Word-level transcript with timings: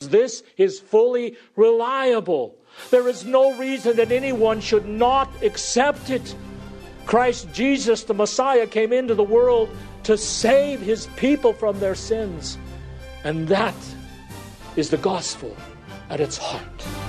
This 0.00 0.44
is 0.56 0.78
fully 0.78 1.36
reliable. 1.56 2.54
There 2.90 3.08
is 3.08 3.24
no 3.24 3.58
reason 3.58 3.96
that 3.96 4.12
anyone 4.12 4.60
should 4.60 4.86
not 4.86 5.28
accept 5.42 6.10
it. 6.10 6.36
Christ 7.04 7.52
Jesus, 7.52 8.04
the 8.04 8.14
Messiah, 8.14 8.68
came 8.68 8.92
into 8.92 9.16
the 9.16 9.24
world 9.24 9.68
to 10.04 10.16
save 10.16 10.80
his 10.80 11.08
people 11.16 11.52
from 11.52 11.80
their 11.80 11.96
sins. 11.96 12.58
And 13.24 13.48
that 13.48 13.74
is 14.76 14.88
the 14.88 14.98
gospel 14.98 15.56
at 16.10 16.20
its 16.20 16.38
heart. 16.38 17.07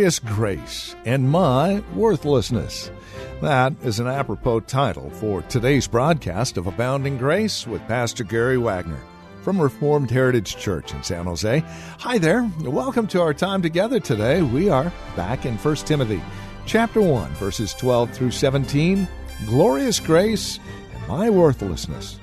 Glorious 0.00 0.18
Grace 0.18 0.96
and 1.04 1.28
My 1.28 1.80
Worthlessness. 1.94 2.90
That 3.42 3.74
is 3.84 4.00
an 4.00 4.06
apropos 4.06 4.60
title 4.60 5.10
for 5.10 5.42
today's 5.42 5.86
broadcast 5.86 6.56
of 6.56 6.66
Abounding 6.66 7.18
Grace 7.18 7.66
with 7.66 7.86
Pastor 7.86 8.24
Gary 8.24 8.56
Wagner 8.56 8.98
from 9.42 9.60
Reformed 9.60 10.10
Heritage 10.10 10.56
Church 10.56 10.94
in 10.94 11.02
San 11.02 11.26
Jose. 11.26 11.62
Hi 11.98 12.16
there. 12.16 12.50
Welcome 12.62 13.08
to 13.08 13.20
our 13.20 13.34
time 13.34 13.60
together 13.60 14.00
today. 14.00 14.40
We 14.40 14.70
are 14.70 14.90
back 15.16 15.44
in 15.44 15.58
1 15.58 15.76
Timothy 15.76 16.22
chapter 16.64 17.02
1 17.02 17.32
verses 17.32 17.74
12 17.74 18.10
through 18.10 18.30
17. 18.30 19.06
Glorious 19.44 20.00
grace 20.00 20.58
and 20.94 21.08
my 21.08 21.28
worthlessness. 21.28 22.18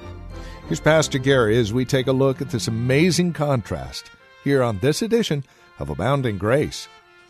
Here's 0.66 0.80
Pastor 0.80 1.20
Gary 1.20 1.60
as 1.60 1.74
we 1.74 1.86
take 1.86 2.08
a 2.08 2.12
look 2.12 2.42
at 2.42 2.50
this 2.50 2.68
amazing 2.68 3.34
contrast 3.34 4.10
here 4.44 4.64
on 4.64 4.80
this 4.80 5.04
edition 5.04 5.44
of 5.78 5.92
Abounding 5.92 6.40
Grace. 6.40 6.88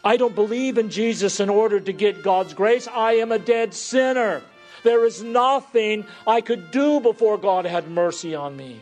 I 0.07 0.15
don't 0.15 0.35
believe 0.35 0.77
in 0.77 0.89
Jesus 0.89 1.41
in 1.41 1.49
order 1.49 1.81
to 1.81 1.91
get 1.91 2.23
God's 2.23 2.53
grace. 2.53 2.87
I 2.87 3.15
am 3.15 3.33
a 3.33 3.37
dead 3.37 3.73
sinner. 3.73 4.41
There 4.83 5.05
is 5.05 5.21
nothing 5.21 6.05
I 6.25 6.39
could 6.39 6.71
do 6.71 7.01
before 7.01 7.37
God 7.37 7.65
had 7.65 7.91
mercy 7.91 8.33
on 8.33 8.55
me. 8.55 8.79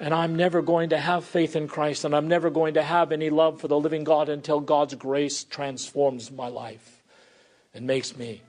And 0.00 0.14
I'm 0.14 0.34
never 0.34 0.62
going 0.62 0.88
to 0.88 0.98
have 0.98 1.26
faith 1.26 1.56
in 1.56 1.68
Christ, 1.68 2.06
and 2.06 2.16
I'm 2.16 2.26
never 2.26 2.48
going 2.48 2.72
to 2.72 2.82
have 2.82 3.12
any 3.12 3.28
love 3.28 3.60
for 3.60 3.68
the 3.68 3.78
living 3.78 4.02
God 4.02 4.30
until 4.30 4.60
God's 4.60 4.94
grace 4.94 5.44
transforms 5.44 6.30
my 6.32 6.48
life 6.48 7.02
and 7.74 7.86
makes 7.86 8.16
me 8.16 8.40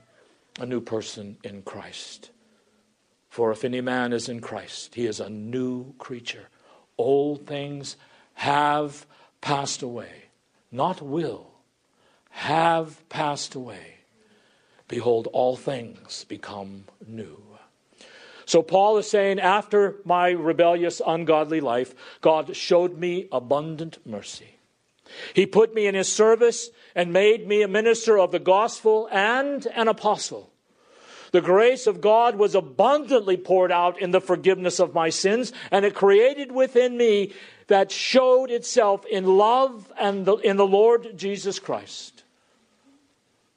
a 0.58 0.64
new 0.64 0.80
person 0.80 1.36
in 1.44 1.60
Christ. 1.60 2.30
For 3.28 3.52
if 3.52 3.66
any 3.66 3.82
man 3.82 4.14
is 4.14 4.30
in 4.30 4.40
Christ, 4.40 4.94
he 4.94 5.04
is 5.04 5.20
a 5.20 5.28
new 5.28 5.92
creature. 5.98 6.48
Old 6.96 7.46
things 7.46 7.98
have 8.32 9.04
passed 9.42 9.82
away 9.82 10.23
not 10.74 11.00
will, 11.00 11.52
have 12.30 13.08
passed 13.08 13.54
away. 13.54 13.98
Behold, 14.88 15.28
all 15.32 15.56
things 15.56 16.24
become 16.24 16.84
new. 17.06 17.40
So 18.44 18.60
Paul 18.60 18.98
is 18.98 19.08
saying, 19.08 19.40
after 19.40 19.96
my 20.04 20.30
rebellious, 20.30 21.00
ungodly 21.06 21.60
life, 21.60 21.94
God 22.20 22.54
showed 22.54 22.98
me 22.98 23.28
abundant 23.32 24.04
mercy. 24.04 24.58
He 25.32 25.46
put 25.46 25.74
me 25.74 25.86
in 25.86 25.94
his 25.94 26.12
service 26.12 26.70
and 26.94 27.12
made 27.12 27.46
me 27.46 27.62
a 27.62 27.68
minister 27.68 28.18
of 28.18 28.32
the 28.32 28.38
gospel 28.38 29.08
and 29.10 29.66
an 29.74 29.88
apostle. 29.88 30.52
The 31.34 31.40
grace 31.40 31.88
of 31.88 32.00
God 32.00 32.36
was 32.36 32.54
abundantly 32.54 33.36
poured 33.36 33.72
out 33.72 34.00
in 34.00 34.12
the 34.12 34.20
forgiveness 34.20 34.78
of 34.78 34.94
my 34.94 35.08
sins, 35.08 35.52
and 35.72 35.84
it 35.84 35.92
created 35.92 36.52
within 36.52 36.96
me 36.96 37.32
that 37.66 37.90
showed 37.90 38.52
itself 38.52 39.04
in 39.04 39.26
love 39.26 39.92
and 39.98 40.24
the, 40.24 40.36
in 40.36 40.56
the 40.56 40.64
Lord 40.64 41.18
Jesus 41.18 41.58
Christ. 41.58 42.22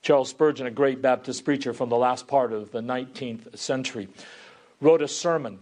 Charles 0.02 0.30
Spurgeon, 0.30 0.66
a 0.66 0.72
great 0.72 1.04
Baptist 1.04 1.46
preacher 1.46 1.72
from 1.72 1.90
the 1.90 1.98
last 1.98 2.28
part 2.28 2.52
of 2.52 2.72
the 2.72 2.82
19th 2.82 3.56
century, 3.56 4.08
wrote 4.82 5.04
a 5.04 5.08
sermon 5.08 5.60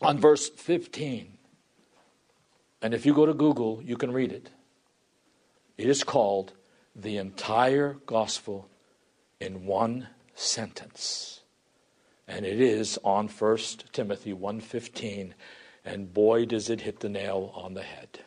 on 0.00 0.16
verse 0.16 0.48
15. 0.48 1.36
And 2.80 2.94
if 2.94 3.04
you 3.04 3.12
go 3.12 3.26
to 3.26 3.34
Google, 3.34 3.82
you 3.84 3.98
can 3.98 4.10
read 4.10 4.32
it. 4.32 4.48
It 5.76 5.86
is 5.86 6.02
called 6.02 6.54
The 6.96 7.18
Entire 7.18 7.98
Gospel 8.06 8.70
in 9.38 9.66
One 9.66 10.08
Sentence. 10.40 11.40
And 12.26 12.46
it 12.46 12.60
is 12.60 12.98
on 13.04 13.28
1 13.28 13.58
Timothy 13.92 14.32
1:15 14.32 15.34
and 15.84 16.14
boy, 16.14 16.46
does 16.46 16.70
it 16.70 16.80
hit 16.80 17.00
the 17.00 17.08
nail 17.08 17.52
on 17.54 17.74
the 17.74 17.82
head. 17.82 18.20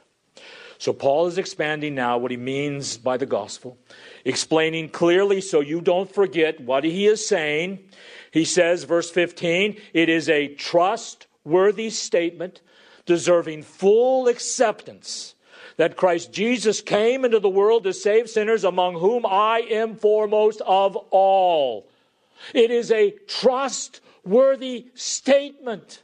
So, 0.77 0.93
Paul 0.93 1.27
is 1.27 1.37
expanding 1.37 1.95
now 1.95 2.17
what 2.17 2.29
he 2.29 2.37
means 2.37 2.97
by 2.97 3.17
the 3.17 3.25
gospel, 3.25 3.77
explaining 4.25 4.89
clearly 4.89 5.41
so 5.41 5.59
you 5.59 5.81
don't 5.81 6.13
forget 6.13 6.59
what 6.59 6.83
he 6.83 7.07
is 7.07 7.25
saying. 7.25 7.79
He 8.31 8.45
says, 8.45 8.83
verse 8.83 9.09
15, 9.09 9.79
it 9.93 10.09
is 10.09 10.29
a 10.29 10.49
trustworthy 10.49 11.89
statement 11.89 12.61
deserving 13.05 13.63
full 13.63 14.27
acceptance 14.27 15.35
that 15.77 15.97
Christ 15.97 16.31
Jesus 16.31 16.81
came 16.81 17.25
into 17.25 17.39
the 17.39 17.49
world 17.49 17.85
to 17.85 17.93
save 17.93 18.29
sinners, 18.29 18.63
among 18.63 18.95
whom 18.95 19.25
I 19.25 19.59
am 19.69 19.95
foremost 19.95 20.61
of 20.65 20.95
all. 21.11 21.89
It 22.53 22.71
is 22.71 22.91
a 22.91 23.11
trustworthy 23.27 24.87
statement. 24.93 26.01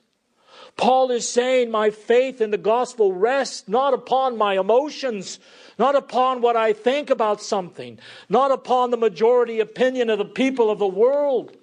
Paul 0.78 1.12
is 1.12 1.28
saying, 1.28 1.72
My 1.72 1.90
faith 1.90 2.40
in 2.40 2.52
the 2.52 2.58
gospel 2.58 3.12
rests 3.12 3.68
not 3.68 3.94
upon 3.94 4.38
my 4.38 4.58
emotions, 4.58 5.40
not 5.78 5.96
upon 5.96 6.42
what 6.42 6.56
I 6.56 6.72
think 6.74 7.10
about 7.10 7.42
something, 7.42 8.00
not 8.30 8.52
upon 8.52 8.92
the 8.92 8.98
majority 8.98 9.60
opinion 9.60 10.10
of 10.10 10.20
the 10.20 10.26
people 10.26 10.70
of 10.70 10.80
the 10.80 10.88
world, 10.88 11.58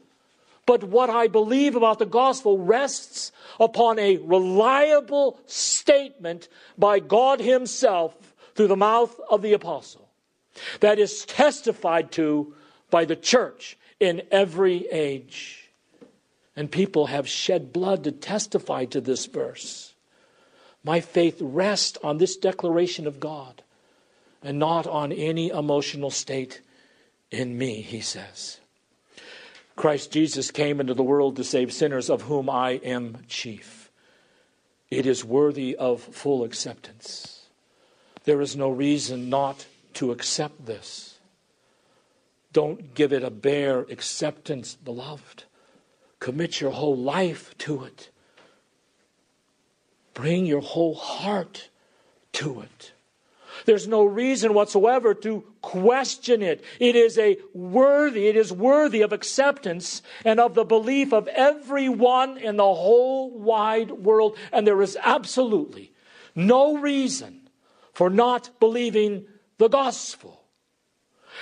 but 0.66 0.84
what 0.84 1.08
I 1.08 1.28
believe 1.28 1.76
about 1.76 1.98
the 1.98 2.06
gospel 2.06 2.58
rests 2.58 3.32
upon 3.58 3.98
a 3.98 4.18
reliable 4.18 5.40
statement 5.46 6.48
by 6.76 6.98
God 6.98 7.40
Himself 7.40 8.34
through 8.54 8.68
the 8.68 8.76
mouth 8.76 9.18
of 9.30 9.42
the 9.42 9.52
apostle 9.52 10.08
that 10.80 10.98
is 10.98 11.24
testified 11.24 12.10
to 12.12 12.54
by 12.90 13.04
the 13.04 13.16
church 13.16 13.78
in 14.00 14.22
every 14.30 14.86
age. 14.88 15.70
And 16.54 16.70
people 16.70 17.06
have 17.06 17.28
shed 17.28 17.72
blood 17.72 18.04
to 18.04 18.12
testify 18.12 18.86
to 18.86 19.00
this 19.00 19.26
verse. 19.26 19.94
My 20.82 21.00
faith 21.00 21.38
rests 21.40 21.98
on 22.02 22.18
this 22.18 22.36
declaration 22.36 23.06
of 23.06 23.20
God 23.20 23.62
and 24.42 24.58
not 24.58 24.86
on 24.86 25.12
any 25.12 25.50
emotional 25.50 26.10
state 26.10 26.60
in 27.30 27.58
me, 27.58 27.80
he 27.82 28.00
says. 28.00 28.60
Christ 29.74 30.10
Jesus 30.10 30.50
came 30.50 30.80
into 30.80 30.94
the 30.94 31.02
world 31.02 31.36
to 31.36 31.44
save 31.44 31.72
sinners, 31.72 32.08
of 32.08 32.22
whom 32.22 32.48
I 32.48 32.72
am 32.82 33.18
chief. 33.28 33.90
It 34.90 35.04
is 35.04 35.24
worthy 35.24 35.76
of 35.76 36.00
full 36.00 36.44
acceptance. 36.44 37.46
There 38.24 38.40
is 38.40 38.56
no 38.56 38.70
reason 38.70 39.28
not 39.28 39.66
to 39.94 40.12
accept 40.12 40.66
this. 40.66 41.15
Don't 42.56 42.94
give 42.94 43.12
it 43.12 43.22
a 43.22 43.28
bare 43.28 43.80
acceptance, 43.80 44.76
beloved. 44.76 45.44
Commit 46.20 46.58
your 46.58 46.70
whole 46.70 46.96
life 46.96 47.54
to 47.58 47.84
it. 47.84 48.08
Bring 50.14 50.46
your 50.46 50.62
whole 50.62 50.94
heart 50.94 51.68
to 52.32 52.62
it. 52.62 52.92
There's 53.66 53.86
no 53.86 54.06
reason 54.06 54.54
whatsoever 54.54 55.12
to 55.12 55.44
question 55.60 56.40
it. 56.40 56.64
It 56.80 56.96
is 56.96 57.18
a 57.18 57.36
worthy, 57.52 58.28
it 58.28 58.36
is 58.36 58.54
worthy 58.54 59.02
of 59.02 59.12
acceptance 59.12 60.00
and 60.24 60.40
of 60.40 60.54
the 60.54 60.64
belief 60.64 61.12
of 61.12 61.28
everyone 61.28 62.38
in 62.38 62.56
the 62.56 62.74
whole 62.74 63.38
wide 63.38 63.90
world. 63.90 64.38
And 64.50 64.66
there 64.66 64.80
is 64.80 64.96
absolutely 65.02 65.92
no 66.34 66.78
reason 66.78 67.50
for 67.92 68.08
not 68.08 68.58
believing 68.58 69.26
the 69.58 69.68
gospel. 69.68 70.45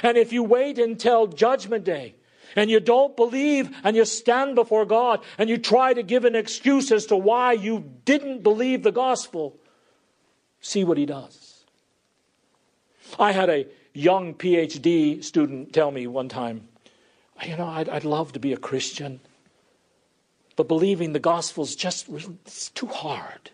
And 0.03 0.17
if 0.17 0.33
you 0.33 0.43
wait 0.43 0.79
until 0.79 1.27
judgment 1.27 1.85
day, 1.85 2.15
and 2.57 2.71
you 2.71 2.81
don't 2.81 3.17
believe 3.17 3.75
and 3.83 3.97
you 3.97 4.05
stand 4.05 4.55
before 4.55 4.85
God 4.85 5.23
and 5.39 5.51
you 5.51 5.59
try 5.59 5.93
to 5.93 6.03
give 6.03 6.25
an 6.25 6.35
excuse 6.35 6.93
as 6.93 7.07
to 7.07 7.17
why 7.17 7.53
you 7.53 7.91
didn't 8.05 8.43
believe 8.43 8.83
the 8.83 8.93
gospel, 8.93 9.57
see 10.61 10.85
what 10.85 10.99
he 10.99 11.07
does. 11.07 11.65
I 13.19 13.33
had 13.33 13.51
a 13.51 13.67
young 13.93 14.35
PhD 14.35 15.23
student 15.23 15.73
tell 15.73 15.91
me 15.91 16.07
one 16.07 16.29
time, 16.29 16.69
you 17.45 17.57
know, 17.57 17.67
I'd, 17.67 17.89
I'd 17.89 18.05
love 18.05 18.33
to 18.33 18.39
be 18.39 18.53
a 18.53 18.57
Christian, 18.57 19.21
but 20.57 20.69
believing 20.69 21.13
the 21.13 21.21
gospel 21.21 21.65
is 21.65 21.77
just 21.77 22.09
it's 22.09 22.71
too 22.71 22.87
hard. 22.87 23.51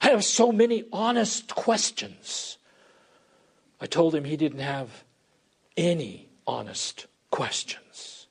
I 0.00 0.10
have 0.10 0.24
so 0.24 0.52
many 0.52 0.84
honest 0.92 1.54
questions. 1.54 2.58
I 3.80 3.86
told 3.86 4.14
him 4.14 4.24
he 4.24 4.36
didn't 4.36 4.60
have 4.60 5.04
any 5.76 6.28
honest 6.46 7.06
questions. 7.30 8.26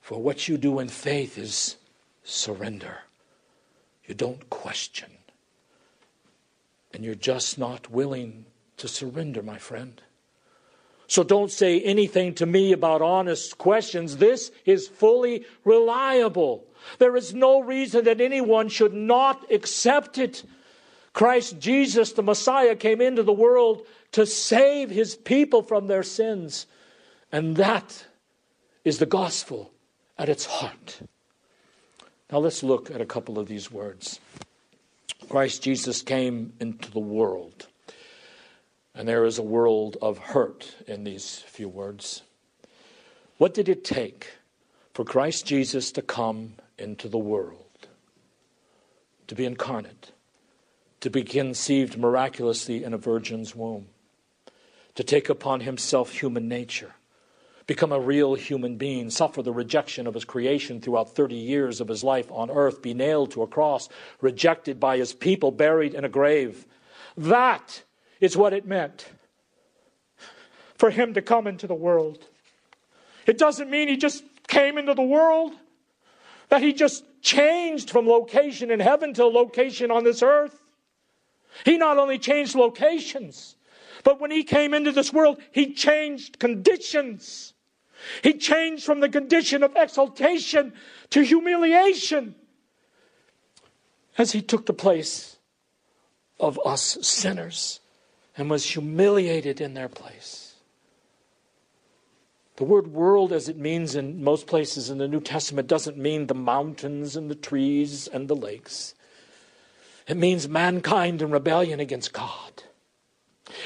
For 0.00 0.20
what 0.20 0.48
you 0.48 0.56
do 0.56 0.78
in 0.78 0.88
faith 0.88 1.38
is 1.38 1.76
surrender. 2.24 2.98
You 4.06 4.14
don't 4.14 4.48
question. 4.48 5.10
And 6.94 7.04
you're 7.04 7.14
just 7.14 7.58
not 7.58 7.90
willing 7.90 8.46
to 8.78 8.88
surrender, 8.88 9.42
my 9.42 9.58
friend. 9.58 10.00
So 11.08 11.22
don't 11.22 11.50
say 11.50 11.80
anything 11.80 12.34
to 12.34 12.46
me 12.46 12.72
about 12.72 13.00
honest 13.00 13.56
questions. 13.56 14.18
This 14.18 14.50
is 14.66 14.88
fully 14.88 15.46
reliable. 15.64 16.66
There 16.98 17.16
is 17.16 17.34
no 17.34 17.60
reason 17.60 18.04
that 18.04 18.20
anyone 18.20 18.68
should 18.68 18.92
not 18.92 19.50
accept 19.50 20.18
it. 20.18 20.44
Christ 21.12 21.58
Jesus, 21.58 22.12
the 22.12 22.22
Messiah, 22.22 22.76
came 22.76 23.00
into 23.00 23.22
the 23.22 23.32
world 23.32 23.86
to 24.12 24.26
save 24.26 24.90
his 24.90 25.16
people 25.16 25.62
from 25.62 25.86
their 25.86 26.02
sins. 26.02 26.66
And 27.32 27.56
that 27.56 28.06
is 28.84 28.98
the 28.98 29.06
gospel 29.06 29.72
at 30.16 30.28
its 30.28 30.46
heart. 30.46 31.00
Now 32.30 32.38
let's 32.38 32.62
look 32.62 32.90
at 32.90 33.00
a 33.00 33.06
couple 33.06 33.38
of 33.38 33.48
these 33.48 33.70
words. 33.70 34.20
Christ 35.28 35.62
Jesus 35.62 36.02
came 36.02 36.52
into 36.60 36.90
the 36.90 37.00
world. 37.00 37.66
And 38.94 39.06
there 39.06 39.24
is 39.24 39.38
a 39.38 39.42
world 39.42 39.96
of 40.02 40.18
hurt 40.18 40.74
in 40.86 41.04
these 41.04 41.38
few 41.46 41.68
words. 41.68 42.22
What 43.36 43.54
did 43.54 43.68
it 43.68 43.84
take 43.84 44.32
for 44.92 45.04
Christ 45.04 45.46
Jesus 45.46 45.92
to 45.92 46.02
come 46.02 46.54
into 46.78 47.08
the 47.08 47.18
world? 47.18 47.64
To 49.28 49.34
be 49.34 49.44
incarnate, 49.44 50.10
to 51.00 51.10
be 51.10 51.22
conceived 51.22 51.98
miraculously 51.98 52.82
in 52.84 52.92
a 52.92 52.98
virgin's 52.98 53.54
womb, 53.54 53.86
to 54.94 55.04
take 55.04 55.28
upon 55.28 55.60
himself 55.60 56.10
human 56.10 56.48
nature, 56.48 56.94
become 57.66 57.92
a 57.92 58.00
real 58.00 58.34
human 58.34 58.76
being, 58.76 59.10
suffer 59.10 59.42
the 59.42 59.52
rejection 59.52 60.06
of 60.06 60.14
his 60.14 60.24
creation 60.24 60.80
throughout 60.80 61.14
30 61.14 61.36
years 61.36 61.80
of 61.80 61.88
his 61.88 62.02
life 62.02 62.30
on 62.32 62.50
earth, 62.50 62.82
be 62.82 62.94
nailed 62.94 63.30
to 63.30 63.42
a 63.42 63.46
cross, 63.46 63.88
rejected 64.20 64.80
by 64.80 64.96
his 64.96 65.12
people, 65.12 65.50
buried 65.50 65.94
in 65.94 66.04
a 66.04 66.08
grave. 66.08 66.66
That 67.16 67.82
is 68.20 68.36
what 68.36 68.52
it 68.52 68.66
meant 68.66 69.08
for 70.76 70.90
him 70.90 71.14
to 71.14 71.22
come 71.22 71.46
into 71.46 71.66
the 71.66 71.74
world. 71.74 72.24
It 73.26 73.36
doesn't 73.36 73.68
mean 73.68 73.88
he 73.88 73.96
just 73.96 74.24
came 74.46 74.78
into 74.78 74.94
the 74.94 75.02
world, 75.02 75.52
that 76.48 76.62
he 76.62 76.72
just 76.72 77.04
changed 77.20 77.90
from 77.90 78.08
location 78.08 78.70
in 78.70 78.80
heaven 78.80 79.12
to 79.14 79.26
location 79.26 79.90
on 79.90 80.04
this 80.04 80.22
earth. 80.22 80.58
He 81.64 81.76
not 81.76 81.98
only 81.98 82.18
changed 82.18 82.54
locations, 82.54 83.56
but 84.04 84.20
when 84.20 84.30
he 84.30 84.44
came 84.44 84.74
into 84.74 84.92
this 84.92 85.12
world, 85.12 85.40
he 85.52 85.72
changed 85.72 86.38
conditions. 86.38 87.54
He 88.22 88.34
changed 88.34 88.84
from 88.84 89.00
the 89.00 89.08
condition 89.08 89.62
of 89.62 89.74
exaltation 89.76 90.72
to 91.10 91.22
humiliation 91.22 92.34
as 94.16 94.32
he 94.32 94.42
took 94.42 94.66
the 94.66 94.72
place 94.72 95.36
of 96.40 96.58
us 96.64 96.98
sinners 97.02 97.80
and 98.36 98.48
was 98.48 98.64
humiliated 98.64 99.60
in 99.60 99.74
their 99.74 99.88
place. 99.88 100.54
The 102.56 102.64
word 102.64 102.88
world, 102.88 103.32
as 103.32 103.48
it 103.48 103.56
means 103.56 103.94
in 103.94 104.22
most 104.22 104.48
places 104.48 104.90
in 104.90 104.98
the 104.98 105.06
New 105.06 105.20
Testament, 105.20 105.68
doesn't 105.68 105.96
mean 105.96 106.26
the 106.26 106.34
mountains 106.34 107.14
and 107.14 107.30
the 107.30 107.36
trees 107.36 108.08
and 108.08 108.26
the 108.26 108.34
lakes. 108.34 108.94
It 110.08 110.16
means 110.16 110.48
mankind 110.48 111.20
in 111.20 111.30
rebellion 111.30 111.80
against 111.80 112.12
God. 112.12 112.62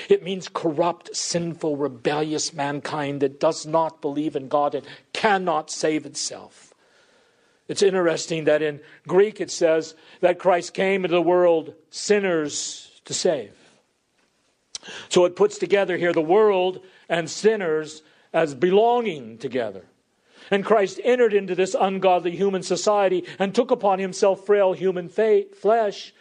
It 0.08 0.22
means 0.22 0.48
corrupt, 0.48 1.14
sinful, 1.14 1.76
rebellious 1.76 2.52
mankind 2.52 3.20
that 3.20 3.40
does 3.40 3.64
not 3.66 4.00
believe 4.00 4.36
in 4.36 4.48
God 4.48 4.74
and 4.74 4.86
cannot 5.12 5.70
save 5.70 6.04
itself. 6.04 6.74
It's 7.68 7.82
interesting 7.82 8.44
that 8.44 8.62
in 8.62 8.80
Greek 9.06 9.40
it 9.40 9.50
says 9.50 9.94
that 10.20 10.38
Christ 10.38 10.74
came 10.74 11.04
into 11.04 11.16
the 11.16 11.22
world 11.22 11.74
sinners 11.90 13.00
to 13.04 13.14
save. 13.14 13.54
So 15.08 15.24
it 15.24 15.36
puts 15.36 15.58
together 15.58 15.96
here 15.96 16.12
the 16.12 16.20
world 16.20 16.80
and 17.08 17.30
sinners 17.30 18.02
as 18.32 18.54
belonging 18.54 19.38
together. 19.38 19.84
And 20.50 20.64
Christ 20.64 21.00
entered 21.04 21.32
into 21.32 21.54
this 21.54 21.76
ungodly 21.78 22.34
human 22.34 22.64
society 22.64 23.24
and 23.38 23.54
took 23.54 23.70
upon 23.70 24.00
himself 24.00 24.44
frail 24.44 24.72
human 24.72 25.08
fate, 25.08 25.56
flesh 25.56 26.12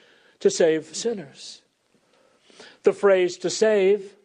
to 0.42 0.50
save 0.50 0.96
sinners 0.96 1.62
the 2.84 2.94
phrase 2.94 3.38
to 3.38 3.50
save. 3.50 4.16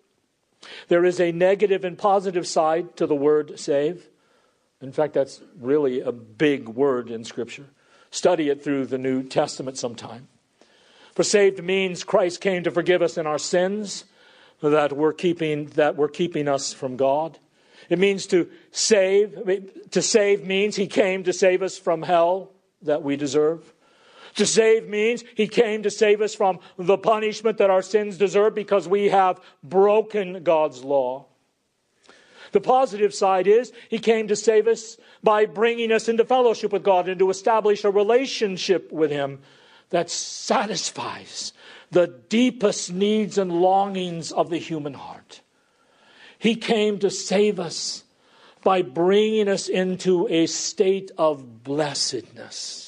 There 0.88 1.04
is 1.04 1.20
a 1.20 1.32
negative 1.32 1.84
and 1.84 1.96
positive 1.96 2.46
side 2.46 2.96
to 2.96 3.06
the 3.06 3.14
word 3.14 3.58
save. 3.58 4.08
In 4.80 4.92
fact, 4.92 5.14
that's 5.14 5.40
really 5.58 6.00
a 6.00 6.12
big 6.12 6.68
word 6.68 7.10
in 7.10 7.24
Scripture. 7.24 7.66
Study 8.10 8.48
it 8.48 8.62
through 8.62 8.86
the 8.86 8.98
New 8.98 9.22
Testament 9.22 9.78
sometime. 9.78 10.28
For 11.14 11.22
saved 11.22 11.62
means 11.62 12.04
Christ 12.04 12.40
came 12.40 12.62
to 12.64 12.70
forgive 12.70 13.02
us 13.02 13.16
in 13.16 13.26
our 13.26 13.38
sins 13.38 14.04
that 14.60 14.94
were 14.94 15.12
keeping, 15.12 15.66
that 15.70 15.96
were 15.96 16.08
keeping 16.08 16.48
us 16.48 16.72
from 16.72 16.96
God. 16.96 17.38
It 17.88 17.98
means 17.98 18.26
to 18.26 18.48
save. 18.70 19.38
To 19.92 20.02
save 20.02 20.44
means 20.44 20.76
He 20.76 20.86
came 20.86 21.24
to 21.24 21.32
save 21.32 21.62
us 21.62 21.78
from 21.78 22.02
hell 22.02 22.50
that 22.82 23.02
we 23.02 23.16
deserve. 23.16 23.72
To 24.36 24.46
save 24.46 24.88
means 24.88 25.24
he 25.34 25.48
came 25.48 25.82
to 25.82 25.90
save 25.90 26.20
us 26.20 26.34
from 26.34 26.60
the 26.78 26.98
punishment 26.98 27.58
that 27.58 27.70
our 27.70 27.82
sins 27.82 28.18
deserve 28.18 28.54
because 28.54 28.86
we 28.86 29.08
have 29.08 29.40
broken 29.62 30.42
God's 30.42 30.84
law. 30.84 31.26
The 32.52 32.60
positive 32.60 33.14
side 33.14 33.46
is 33.46 33.72
he 33.88 33.98
came 33.98 34.28
to 34.28 34.36
save 34.36 34.68
us 34.68 34.98
by 35.22 35.46
bringing 35.46 35.90
us 35.90 36.08
into 36.08 36.24
fellowship 36.24 36.72
with 36.72 36.82
God 36.82 37.08
and 37.08 37.18
to 37.18 37.30
establish 37.30 37.82
a 37.84 37.90
relationship 37.90 38.92
with 38.92 39.10
him 39.10 39.40
that 39.90 40.10
satisfies 40.10 41.52
the 41.90 42.06
deepest 42.28 42.92
needs 42.92 43.38
and 43.38 43.60
longings 43.60 44.32
of 44.32 44.50
the 44.50 44.58
human 44.58 44.94
heart. 44.94 45.40
He 46.38 46.56
came 46.56 46.98
to 46.98 47.10
save 47.10 47.58
us 47.58 48.04
by 48.62 48.82
bringing 48.82 49.48
us 49.48 49.68
into 49.68 50.28
a 50.28 50.46
state 50.46 51.10
of 51.16 51.62
blessedness. 51.64 52.85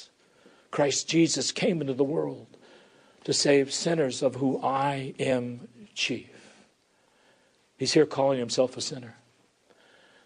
Christ 0.70 1.08
Jesus 1.08 1.52
came 1.52 1.80
into 1.80 1.94
the 1.94 2.04
world 2.04 2.46
to 3.24 3.32
save 3.32 3.72
sinners, 3.72 4.22
of 4.22 4.36
who 4.36 4.60
I 4.62 5.14
am 5.18 5.68
chief. 5.94 6.30
He's 7.76 7.92
here 7.92 8.06
calling 8.06 8.38
himself 8.38 8.76
a 8.76 8.80
sinner. 8.80 9.16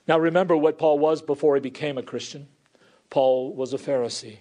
Now, 0.08 0.18
remember 0.18 0.56
what 0.56 0.78
Paul 0.78 0.98
was 0.98 1.22
before 1.22 1.54
he 1.54 1.60
became 1.60 1.98
a 1.98 2.02
Christian. 2.02 2.48
Paul 3.10 3.54
was 3.54 3.72
a 3.72 3.78
Pharisee. 3.78 4.38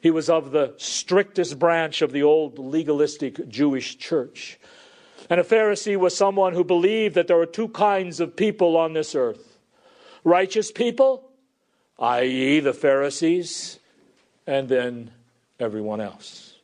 He 0.00 0.10
was 0.10 0.30
of 0.30 0.52
the 0.52 0.74
strictest 0.78 1.58
branch 1.58 2.02
of 2.02 2.12
the 2.12 2.22
old 2.22 2.58
legalistic 2.58 3.48
Jewish 3.48 3.98
church. 3.98 4.58
And 5.28 5.40
a 5.40 5.44
Pharisee 5.44 5.96
was 5.96 6.16
someone 6.16 6.54
who 6.54 6.64
believed 6.64 7.14
that 7.16 7.26
there 7.26 7.36
were 7.36 7.46
two 7.46 7.68
kinds 7.68 8.20
of 8.20 8.36
people 8.36 8.76
on 8.76 8.92
this 8.92 9.14
earth 9.14 9.58
righteous 10.22 10.70
people, 10.70 11.30
i.e., 11.98 12.60
the 12.60 12.72
Pharisees, 12.72 13.79
and 14.50 14.68
then 14.68 15.12
everyone 15.60 16.00
else. 16.00 16.54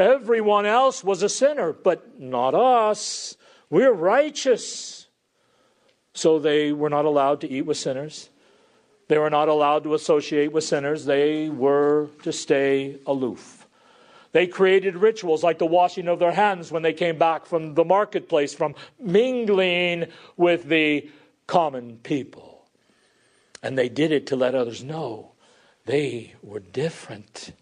Everyone 0.00 0.66
else 0.66 1.04
was 1.04 1.22
a 1.22 1.28
sinner, 1.28 1.72
but 1.72 2.18
not 2.20 2.56
us. 2.56 3.36
We're 3.70 3.92
righteous. 3.92 5.06
So 6.12 6.40
they 6.40 6.72
were 6.72 6.90
not 6.90 7.04
allowed 7.04 7.40
to 7.42 7.48
eat 7.50 7.62
with 7.62 7.76
sinners. 7.76 8.30
They 9.06 9.18
were 9.18 9.30
not 9.30 9.48
allowed 9.48 9.84
to 9.84 9.94
associate 9.94 10.50
with 10.50 10.64
sinners. 10.64 11.04
They 11.04 11.48
were 11.50 12.08
to 12.24 12.32
stay 12.32 12.98
aloof. 13.06 13.68
They 14.32 14.48
created 14.48 14.96
rituals 14.96 15.44
like 15.44 15.58
the 15.58 15.66
washing 15.66 16.08
of 16.08 16.18
their 16.18 16.32
hands 16.32 16.72
when 16.72 16.82
they 16.82 16.92
came 16.92 17.16
back 17.16 17.46
from 17.46 17.74
the 17.74 17.84
marketplace, 17.84 18.52
from 18.54 18.74
mingling 18.98 20.06
with 20.36 20.64
the 20.64 21.08
common 21.46 21.98
people. 21.98 22.66
And 23.62 23.78
they 23.78 23.88
did 23.88 24.10
it 24.10 24.26
to 24.28 24.36
let 24.36 24.56
others 24.56 24.82
know 24.82 25.33
they 25.86 26.34
were 26.42 26.60
different. 26.60 27.52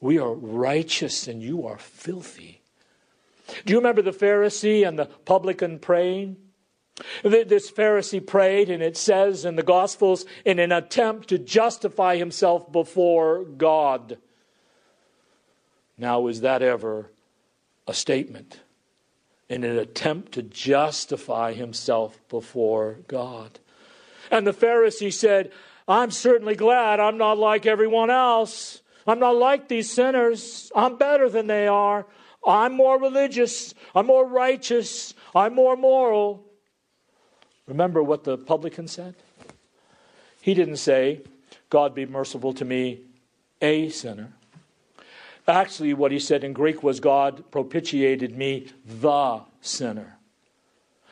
We 0.00 0.18
are 0.18 0.32
righteous 0.32 1.26
and 1.26 1.42
you 1.42 1.66
are 1.66 1.78
filthy. 1.78 2.60
Do 3.64 3.72
you 3.72 3.78
remember 3.78 4.02
the 4.02 4.10
Pharisee 4.10 4.86
and 4.86 4.98
the 4.98 5.06
publican 5.06 5.78
praying? 5.78 6.36
This 7.22 7.70
Pharisee 7.70 8.26
prayed, 8.26 8.70
and 8.70 8.82
it 8.82 8.96
says 8.96 9.44
in 9.44 9.56
the 9.56 9.62
Gospels, 9.62 10.24
in 10.44 10.58
an 10.58 10.72
attempt 10.72 11.28
to 11.28 11.38
justify 11.38 12.16
himself 12.16 12.72
before 12.72 13.44
God. 13.44 14.16
Now, 15.98 16.26
is 16.26 16.40
that 16.40 16.62
ever 16.62 17.10
a 17.86 17.92
statement? 17.92 18.60
in 19.48 19.64
an 19.64 19.78
attempt 19.78 20.32
to 20.32 20.42
justify 20.42 21.52
himself 21.52 22.20
before 22.28 22.98
God. 23.06 23.58
And 24.30 24.46
the 24.46 24.52
Pharisee 24.52 25.12
said, 25.12 25.52
I'm 25.88 26.10
certainly 26.10 26.56
glad 26.56 27.00
I'm 27.00 27.18
not 27.18 27.38
like 27.38 27.66
everyone 27.66 28.10
else. 28.10 28.82
I'm 29.06 29.20
not 29.20 29.36
like 29.36 29.68
these 29.68 29.92
sinners. 29.92 30.72
I'm 30.74 30.96
better 30.96 31.28
than 31.28 31.46
they 31.46 31.68
are. 31.68 32.06
I'm 32.46 32.72
more 32.72 33.00
religious. 33.00 33.74
I'm 33.94 34.06
more 34.06 34.26
righteous. 34.26 35.14
I'm 35.34 35.54
more 35.54 35.76
moral. 35.76 36.44
Remember 37.66 38.02
what 38.02 38.24
the 38.24 38.36
publican 38.36 38.88
said? 38.88 39.14
He 40.40 40.54
didn't 40.54 40.76
say, 40.76 41.20
God 41.70 41.94
be 41.94 42.06
merciful 42.06 42.52
to 42.54 42.64
me, 42.64 43.00
a 43.60 43.88
sinner. 43.88 44.32
Actually, 45.48 45.94
what 45.94 46.12
he 46.12 46.18
said 46.18 46.42
in 46.42 46.52
Greek 46.52 46.82
was, 46.82 47.00
God 47.00 47.50
propitiated 47.50 48.36
me, 48.36 48.68
the 48.84 49.40
sinner. 49.60 50.15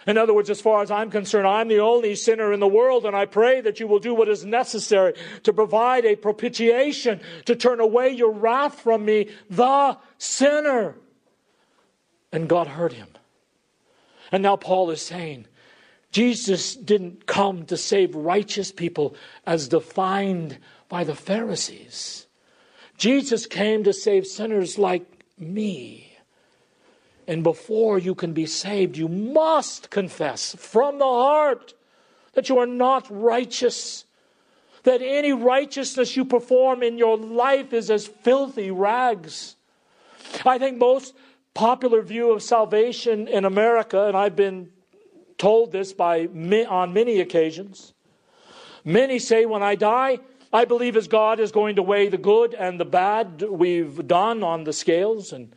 In 0.07 0.19
other 0.19 0.35
words, 0.35 0.51
as 0.51 0.61
far 0.61 0.83
as 0.83 0.91
I'm 0.91 1.11
concerned, 1.11 1.47
I'm 1.47 1.69
the 1.69 1.81
only 1.81 2.15
sinner 2.15 2.53
in 2.53 2.61
the 2.61 2.69
world, 2.69 3.07
and 3.07 3.17
I 3.17 3.25
pray 3.25 3.61
that 3.63 3.81
you 3.81 3.87
will 3.87 3.99
do 3.99 4.15
what 4.15 4.29
is 4.29 4.45
necessary 4.45 5.15
to 5.45 5.53
provide 5.53 6.05
a 6.05 6.17
propitiation, 6.17 7.21
to 7.47 7.57
turn 7.57 7.81
away 7.81 8.11
your 8.11 8.33
wrath 8.33 8.81
from 8.81 9.05
me, 9.05 9.29
the 9.49 9.97
sinner. 10.19 10.97
And 12.33 12.49
God 12.49 12.67
heard 12.67 12.93
him. 12.93 13.09
And 14.31 14.43
now 14.43 14.57
Paul 14.57 14.91
is 14.91 15.01
saying, 15.01 15.47
Jesus 16.11 16.75
didn't 16.75 17.27
come 17.27 17.65
to 17.67 17.77
save 17.77 18.15
righteous 18.15 18.73
people 18.73 19.17
as 19.47 19.69
defined 19.69 20.59
by 20.89 21.05
the 21.05 21.15
Pharisees. 21.15 22.27
Jesus 22.99 23.47
came 23.47 23.85
to 23.85 23.93
save 23.93 24.27
sinners 24.27 24.79
like 24.79 25.25
me. 25.39 26.14
And 27.27 27.43
before 27.43 27.99
you 27.99 28.15
can 28.15 28.33
be 28.33 28.47
saved, 28.47 28.97
you 28.97 29.09
must 29.09 29.91
confess 29.91 30.55
from 30.59 30.99
the 30.99 31.05
heart 31.05 31.75
that 32.35 32.49
you 32.49 32.59
are 32.59 32.67
not 32.67 33.07
righteous, 33.11 34.05
that 34.83 35.01
any 35.01 35.33
righteousness 35.33 36.17
you 36.17 36.25
perform 36.25 36.83
in 36.83 36.99
your 36.99 37.17
life 37.17 37.73
is 37.73 37.91
as 37.91 38.07
filthy 38.07 38.71
rags. 38.71 39.57
I 40.45 40.59
think 40.59 40.79
most 40.79 41.15
popular 41.55 42.03
view 42.03 42.33
of 42.33 42.43
salvation 42.43 43.29
in 43.29 43.45
America, 43.45 44.07
and 44.07 44.17
I've 44.17 44.37
been 44.37 44.71
told 45.39 45.73
this 45.73 45.93
by 45.93 46.27
on 46.27 46.93
many 46.93 47.21
occasions. 47.21 47.95
Many 48.85 49.19
say, 49.19 49.47
when 49.47 49.63
I 49.63 49.77
die, 49.77 50.19
I 50.53 50.65
believe 50.67 50.97
as 50.97 51.09
God 51.09 51.41
is 51.41 51.53
going 51.53 51.77
to 51.77 51.83
weigh 51.83 52.09
the 52.09 52.19
good 52.19 52.55
and 52.55 52.79
the 52.79 52.85
bad 52.85 53.43
we've 53.43 54.07
done 54.07 54.43
on 54.43 54.65
the 54.65 54.73
scales, 54.73 55.33
and 55.33 55.55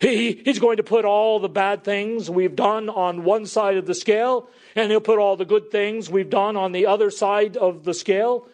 he, 0.00 0.40
he's 0.44 0.58
going 0.58 0.78
to 0.78 0.82
put 0.82 1.04
all 1.04 1.38
the 1.38 1.48
bad 1.48 1.84
things 1.84 2.30
we've 2.30 2.56
done 2.56 2.88
on 2.88 3.22
one 3.22 3.44
side 3.44 3.76
of 3.76 3.86
the 3.86 3.94
scale, 3.94 4.48
and 4.74 4.90
he'll 4.90 5.00
put 5.00 5.18
all 5.18 5.36
the 5.36 5.44
good 5.44 5.70
things 5.70 6.08
we've 6.08 6.30
done 6.30 6.56
on 6.56 6.72
the 6.72 6.86
other 6.86 7.10
side 7.10 7.56
of 7.58 7.84
the 7.84 7.92
scale, 7.92 8.48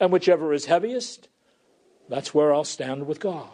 and 0.00 0.10
whichever 0.10 0.54
is 0.54 0.64
heaviest, 0.64 1.28
that's 2.08 2.32
where 2.32 2.54
I'll 2.54 2.64
stand 2.64 3.06
with 3.06 3.20
God. 3.20 3.50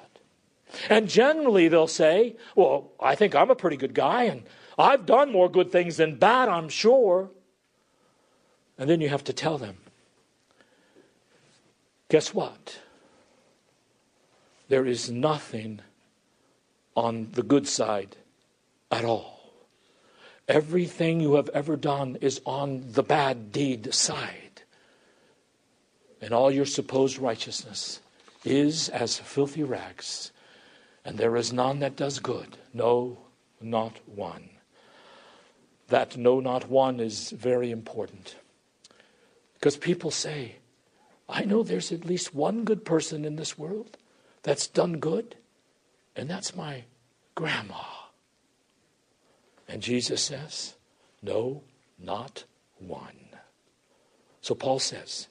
And 0.88 1.08
generally 1.08 1.66
they'll 1.66 1.88
say, 1.88 2.36
Well, 2.54 2.92
I 3.00 3.16
think 3.16 3.34
I'm 3.34 3.50
a 3.50 3.56
pretty 3.56 3.76
good 3.76 3.94
guy, 3.94 4.24
and 4.24 4.44
I've 4.78 5.04
done 5.04 5.32
more 5.32 5.48
good 5.48 5.72
things 5.72 5.96
than 5.96 6.16
bad, 6.16 6.48
I'm 6.48 6.68
sure. 6.68 7.30
And 8.78 8.88
then 8.88 9.00
you 9.00 9.08
have 9.08 9.24
to 9.24 9.32
tell 9.32 9.58
them, 9.58 9.78
Guess 12.08 12.32
what? 12.32 12.78
There 14.68 14.86
is 14.86 15.10
nothing 15.10 15.80
on 16.96 17.28
the 17.32 17.42
good 17.42 17.66
side 17.66 18.16
at 18.90 19.04
all. 19.04 19.34
Everything 20.46 21.20
you 21.20 21.34
have 21.34 21.48
ever 21.50 21.76
done 21.76 22.16
is 22.20 22.40
on 22.44 22.92
the 22.92 23.02
bad 23.02 23.50
deed 23.50 23.94
side. 23.94 24.62
And 26.20 26.32
all 26.32 26.50
your 26.50 26.66
supposed 26.66 27.18
righteousness 27.18 28.00
is 28.44 28.88
as 28.90 29.18
filthy 29.18 29.62
rags, 29.62 30.30
and 31.04 31.18
there 31.18 31.36
is 31.36 31.52
none 31.52 31.80
that 31.80 31.96
does 31.96 32.18
good, 32.18 32.58
no, 32.72 33.18
not 33.60 33.98
one. 34.06 34.50
That 35.88 36.16
no, 36.16 36.40
not 36.40 36.68
one 36.68 37.00
is 37.00 37.30
very 37.30 37.70
important. 37.70 38.36
Because 39.54 39.76
people 39.76 40.10
say, 40.10 40.56
I 41.28 41.44
know 41.44 41.62
there's 41.62 41.92
at 41.92 42.04
least 42.04 42.34
one 42.34 42.64
good 42.64 42.84
person 42.84 43.24
in 43.24 43.36
this 43.36 43.58
world 43.58 43.96
that's 44.42 44.66
done 44.66 44.98
good. 44.98 45.36
And 46.16 46.28
that's 46.28 46.54
my 46.54 46.84
grandma. 47.34 47.82
And 49.68 49.82
Jesus 49.82 50.22
says, 50.22 50.74
No, 51.22 51.62
not 51.98 52.44
one. 52.78 53.16
So 54.40 54.54
Paul 54.54 54.78
says, 54.78 55.28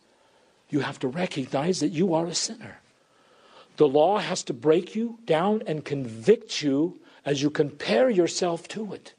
You 0.70 0.82
have 0.82 1.00
to 1.00 1.08
recognize 1.08 1.80
that 1.80 1.90
you 1.90 2.14
are 2.14 2.26
a 2.26 2.36
sinner. 2.36 2.80
The 3.78 3.88
law 3.88 4.20
has 4.20 4.44
to 4.44 4.54
break 4.54 4.96
you 4.96 5.20
down 5.26 5.64
and 5.66 5.84
convict 5.84 6.62
you 6.62 7.00
as 7.26 7.42
you 7.42 7.50
compare 7.50 8.10
yourself 8.10 8.68
to 8.70 8.94
it. 8.94 9.14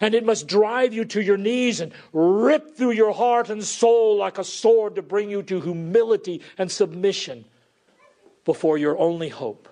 And 0.00 0.14
it 0.14 0.24
must 0.24 0.46
drive 0.46 0.94
you 0.94 1.04
to 1.06 1.20
your 1.20 1.36
knees 1.36 1.80
and 1.80 1.92
rip 2.12 2.76
through 2.76 2.92
your 2.92 3.12
heart 3.12 3.50
and 3.50 3.62
soul 3.62 4.16
like 4.16 4.38
a 4.38 4.44
sword 4.44 4.94
to 4.94 5.02
bring 5.02 5.30
you 5.30 5.42
to 5.44 5.60
humility 5.60 6.40
and 6.56 6.70
submission 6.70 7.44
before 8.44 8.78
your 8.78 8.98
only 8.98 9.28
hope, 9.28 9.68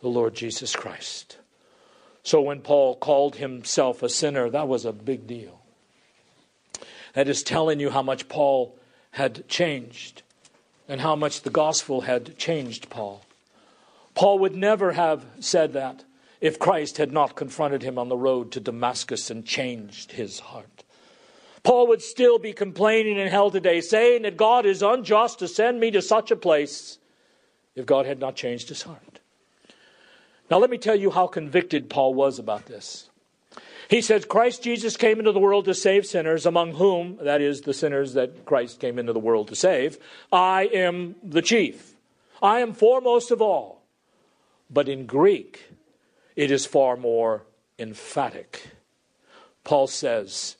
the 0.00 0.08
Lord 0.08 0.34
Jesus 0.34 0.74
Christ. 0.74 1.38
So 2.22 2.40
when 2.40 2.60
Paul 2.60 2.96
called 2.96 3.36
himself 3.36 4.02
a 4.02 4.08
sinner, 4.08 4.50
that 4.50 4.68
was 4.68 4.84
a 4.84 4.92
big 4.92 5.26
deal. 5.26 5.60
That 7.14 7.28
is 7.28 7.42
telling 7.42 7.80
you 7.80 7.90
how 7.90 8.02
much 8.02 8.28
Paul 8.28 8.78
had 9.12 9.48
changed 9.48 10.22
and 10.88 11.00
how 11.00 11.16
much 11.16 11.42
the 11.42 11.50
gospel 11.50 12.02
had 12.02 12.36
changed 12.38 12.90
Paul. 12.90 13.22
Paul 14.14 14.38
would 14.40 14.54
never 14.54 14.92
have 14.92 15.24
said 15.40 15.72
that 15.72 16.04
if 16.40 16.58
Christ 16.58 16.96
had 16.96 17.12
not 17.12 17.36
confronted 17.36 17.82
him 17.82 17.98
on 17.98 18.08
the 18.08 18.16
road 18.16 18.52
to 18.52 18.60
Damascus 18.60 19.30
and 19.30 19.44
changed 19.44 20.12
his 20.12 20.40
heart. 20.40 20.84
Paul 21.62 21.88
would 21.88 22.02
still 22.02 22.38
be 22.38 22.52
complaining 22.52 23.18
in 23.18 23.28
hell 23.28 23.50
today, 23.50 23.80
saying 23.80 24.22
that 24.22 24.36
God 24.36 24.64
is 24.64 24.82
unjust 24.82 25.40
to 25.40 25.48
send 25.48 25.78
me 25.78 25.90
to 25.90 26.00
such 26.00 26.30
a 26.30 26.36
place 26.36 26.98
if 27.74 27.84
God 27.84 28.06
had 28.06 28.18
not 28.18 28.34
changed 28.34 28.70
his 28.70 28.82
heart. 28.82 29.19
Now, 30.50 30.58
let 30.58 30.70
me 30.70 30.78
tell 30.78 30.96
you 30.96 31.10
how 31.10 31.28
convicted 31.28 31.88
Paul 31.88 32.12
was 32.14 32.38
about 32.38 32.66
this. 32.66 33.08
He 33.88 34.00
says, 34.02 34.24
Christ 34.24 34.62
Jesus 34.62 34.96
came 34.96 35.18
into 35.18 35.32
the 35.32 35.40
world 35.40 35.64
to 35.64 35.74
save 35.74 36.06
sinners, 36.06 36.46
among 36.46 36.74
whom, 36.74 37.18
that 37.22 37.40
is, 37.40 37.62
the 37.62 37.74
sinners 37.74 38.14
that 38.14 38.44
Christ 38.44 38.80
came 38.80 38.98
into 38.98 39.12
the 39.12 39.18
world 39.18 39.48
to 39.48 39.56
save, 39.56 39.98
I 40.32 40.70
am 40.72 41.16
the 41.22 41.42
chief. 41.42 41.94
I 42.42 42.60
am 42.60 42.72
foremost 42.72 43.30
of 43.30 43.42
all. 43.42 43.82
But 44.70 44.88
in 44.88 45.06
Greek, 45.06 45.72
it 46.36 46.50
is 46.50 46.66
far 46.66 46.96
more 46.96 47.42
emphatic. 47.78 48.62
Paul 49.64 49.88
says, 49.88 50.56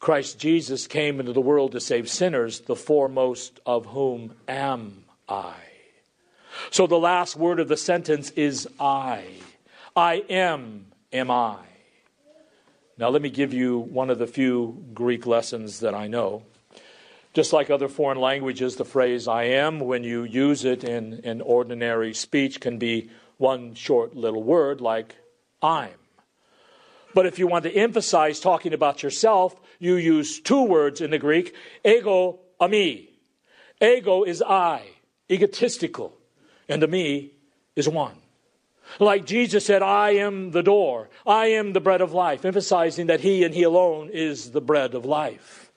Christ 0.00 0.38
Jesus 0.38 0.86
came 0.86 1.20
into 1.20 1.34
the 1.34 1.40
world 1.40 1.72
to 1.72 1.80
save 1.80 2.08
sinners, 2.08 2.60
the 2.60 2.76
foremost 2.76 3.60
of 3.66 3.86
whom 3.86 4.34
am 4.48 5.04
I. 5.28 5.54
So 6.70 6.86
the 6.86 6.98
last 6.98 7.36
word 7.36 7.60
of 7.60 7.68
the 7.68 7.76
sentence 7.76 8.30
is 8.30 8.68
I. 8.78 9.24
I 9.96 10.24
am, 10.28 10.86
am 11.12 11.30
I. 11.30 11.56
Now, 12.98 13.08
let 13.08 13.22
me 13.22 13.30
give 13.30 13.54
you 13.54 13.78
one 13.78 14.10
of 14.10 14.18
the 14.18 14.26
few 14.26 14.84
Greek 14.92 15.26
lessons 15.26 15.80
that 15.80 15.94
I 15.94 16.06
know. 16.06 16.42
Just 17.32 17.52
like 17.52 17.70
other 17.70 17.88
foreign 17.88 18.18
languages, 18.18 18.76
the 18.76 18.84
phrase 18.84 19.26
I 19.26 19.44
am, 19.44 19.80
when 19.80 20.04
you 20.04 20.24
use 20.24 20.64
it 20.64 20.84
in, 20.84 21.14
in 21.24 21.40
ordinary 21.40 22.12
speech, 22.12 22.60
can 22.60 22.76
be 22.76 23.10
one 23.38 23.74
short 23.74 24.14
little 24.14 24.42
word 24.42 24.80
like 24.80 25.16
I'm. 25.62 25.94
But 27.14 27.26
if 27.26 27.38
you 27.38 27.46
want 27.46 27.64
to 27.64 27.74
emphasize 27.74 28.38
talking 28.38 28.74
about 28.74 29.02
yourself, 29.02 29.58
you 29.78 29.94
use 29.94 30.40
two 30.40 30.64
words 30.64 31.00
in 31.00 31.10
the 31.10 31.18
Greek 31.18 31.54
ego, 31.84 32.40
eimi. 32.60 33.08
Ego 33.80 34.24
is 34.24 34.42
I, 34.42 34.82
egotistical 35.30 36.19
and 36.70 36.80
to 36.80 36.86
me 36.86 37.32
is 37.76 37.88
one. 37.88 38.16
Like 38.98 39.24
Jesus 39.24 39.64
said, 39.66 39.82
I 39.82 40.10
am 40.12 40.50
the 40.50 40.62
door, 40.62 41.10
I 41.26 41.46
am 41.46 41.72
the 41.72 41.80
bread 41.80 42.00
of 42.00 42.12
life, 42.12 42.44
emphasizing 42.44 43.06
that 43.06 43.20
He 43.20 43.44
and 43.44 43.54
He 43.54 43.62
alone 43.62 44.10
is 44.12 44.50
the 44.50 44.60
bread 44.60 44.94
of 44.94 45.04
life. 45.04 45.70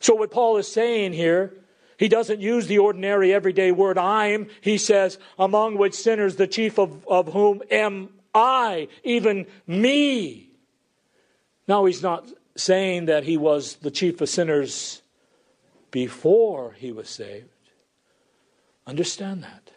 So, 0.00 0.14
what 0.14 0.30
Paul 0.30 0.56
is 0.56 0.70
saying 0.70 1.12
here, 1.12 1.54
he 1.96 2.08
doesn't 2.08 2.40
use 2.40 2.66
the 2.66 2.78
ordinary 2.78 3.32
everyday 3.32 3.70
word 3.70 3.98
I'm. 3.98 4.48
He 4.60 4.78
says, 4.78 5.18
among 5.38 5.78
which 5.78 5.94
sinners, 5.94 6.36
the 6.36 6.46
chief 6.46 6.78
of, 6.78 7.06
of 7.06 7.32
whom 7.32 7.62
am 7.70 8.08
I, 8.34 8.88
even 9.04 9.46
me. 9.66 10.50
Now, 11.68 11.84
he's 11.84 12.02
not 12.02 12.28
saying 12.56 13.06
that 13.06 13.24
he 13.24 13.36
was 13.36 13.76
the 13.76 13.90
chief 13.90 14.20
of 14.20 14.28
sinners 14.28 15.02
before 15.90 16.72
he 16.72 16.92
was 16.92 17.08
saved. 17.08 17.48
Understand 18.86 19.44
that. 19.44 19.70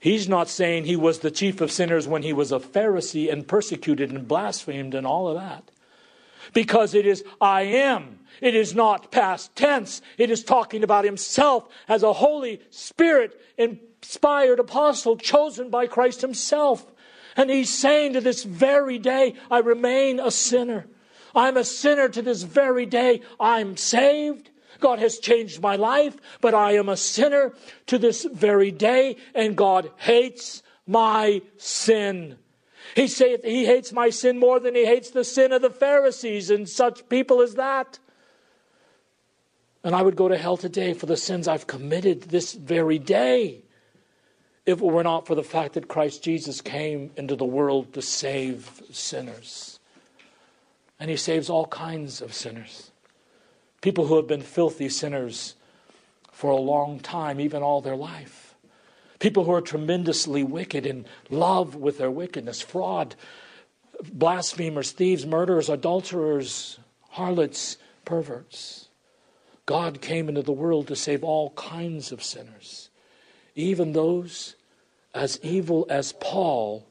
He's 0.00 0.28
not 0.28 0.48
saying 0.48 0.84
he 0.84 0.96
was 0.96 1.20
the 1.20 1.30
chief 1.30 1.60
of 1.60 1.72
sinners 1.72 2.06
when 2.06 2.22
he 2.22 2.32
was 2.32 2.52
a 2.52 2.58
Pharisee 2.58 3.32
and 3.32 3.46
persecuted 3.46 4.10
and 4.10 4.28
blasphemed 4.28 4.94
and 4.94 5.06
all 5.06 5.28
of 5.28 5.36
that. 5.36 5.70
Because 6.52 6.94
it 6.94 7.06
is 7.06 7.24
I 7.40 7.62
am. 7.62 8.20
It 8.40 8.54
is 8.54 8.74
not 8.74 9.10
past 9.10 9.56
tense. 9.56 10.02
It 10.18 10.30
is 10.30 10.44
talking 10.44 10.84
about 10.84 11.04
himself 11.04 11.68
as 11.88 12.02
a 12.02 12.12
Holy 12.12 12.60
Spirit 12.70 13.40
inspired 13.56 14.60
apostle 14.60 15.16
chosen 15.16 15.70
by 15.70 15.86
Christ 15.86 16.20
himself. 16.20 16.86
And 17.36 17.50
he's 17.50 17.72
saying 17.72 18.14
to 18.14 18.20
this 18.20 18.44
very 18.44 18.98
day, 18.98 19.34
I 19.50 19.58
remain 19.58 20.20
a 20.20 20.30
sinner. 20.30 20.86
I'm 21.34 21.56
a 21.56 21.64
sinner 21.64 22.08
to 22.08 22.22
this 22.22 22.42
very 22.42 22.86
day. 22.86 23.20
I'm 23.38 23.76
saved. 23.76 24.50
God 24.80 24.98
has 24.98 25.18
changed 25.18 25.60
my 25.60 25.76
life, 25.76 26.16
but 26.40 26.54
I 26.54 26.72
am 26.72 26.88
a 26.88 26.96
sinner 26.96 27.52
to 27.86 27.98
this 27.98 28.24
very 28.24 28.70
day, 28.70 29.16
and 29.34 29.56
God 29.56 29.90
hates 29.96 30.62
my 30.86 31.42
sin. 31.56 32.36
He 32.94 33.08
saith 33.08 33.44
he 33.44 33.66
hates 33.66 33.92
my 33.92 34.10
sin 34.10 34.38
more 34.38 34.60
than 34.60 34.74
he 34.74 34.86
hates 34.86 35.10
the 35.10 35.24
sin 35.24 35.52
of 35.52 35.62
the 35.62 35.70
Pharisees 35.70 36.50
and 36.50 36.68
such 36.68 37.08
people 37.08 37.42
as 37.42 37.54
that. 37.54 37.98
And 39.82 39.94
I 39.94 40.02
would 40.02 40.16
go 40.16 40.28
to 40.28 40.36
hell 40.36 40.56
today 40.56 40.94
for 40.94 41.06
the 41.06 41.16
sins 41.16 41.46
I've 41.46 41.66
committed 41.66 42.22
this 42.22 42.54
very 42.54 42.98
day 42.98 43.62
if 44.66 44.80
it 44.80 44.84
were 44.84 45.04
not 45.04 45.26
for 45.26 45.36
the 45.36 45.44
fact 45.44 45.74
that 45.74 45.88
Christ 45.88 46.24
Jesus 46.24 46.60
came 46.60 47.12
into 47.16 47.36
the 47.36 47.44
world 47.44 47.94
to 47.94 48.02
save 48.02 48.82
sinners. 48.90 49.78
And 50.98 51.08
he 51.08 51.16
saves 51.16 51.48
all 51.48 51.66
kinds 51.66 52.20
of 52.20 52.34
sinners. 52.34 52.90
People 53.86 54.08
who 54.08 54.16
have 54.16 54.26
been 54.26 54.42
filthy 54.42 54.88
sinners 54.88 55.54
for 56.32 56.50
a 56.50 56.56
long 56.56 56.98
time, 56.98 57.38
even 57.38 57.62
all 57.62 57.80
their 57.80 57.94
life. 57.94 58.56
People 59.20 59.44
who 59.44 59.52
are 59.52 59.60
tremendously 59.60 60.42
wicked 60.42 60.84
in 60.84 61.06
love 61.30 61.76
with 61.76 61.98
their 61.98 62.10
wickedness, 62.10 62.60
fraud, 62.60 63.14
blasphemers, 64.12 64.90
thieves, 64.90 65.24
murderers, 65.24 65.68
adulterers, 65.68 66.80
harlots, 67.10 67.76
perverts. 68.04 68.88
God 69.66 70.00
came 70.00 70.28
into 70.28 70.42
the 70.42 70.50
world 70.50 70.88
to 70.88 70.96
save 70.96 71.22
all 71.22 71.50
kinds 71.50 72.10
of 72.10 72.24
sinners, 72.24 72.90
even 73.54 73.92
those 73.92 74.56
as 75.14 75.38
evil 75.44 75.86
as 75.88 76.12
Paul, 76.12 76.88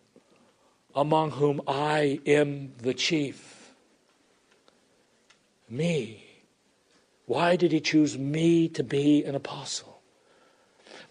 among 0.96 1.32
whom 1.32 1.60
I 1.68 2.22
am 2.26 2.72
the 2.78 2.94
chief. 2.94 3.74
Me. 5.70 6.25
Why 7.26 7.56
did 7.56 7.72
he 7.72 7.80
choose 7.80 8.18
me 8.18 8.70
to 8.70 8.84
be 8.84 9.24
an 9.24 9.36
apostle? 9.36 10.02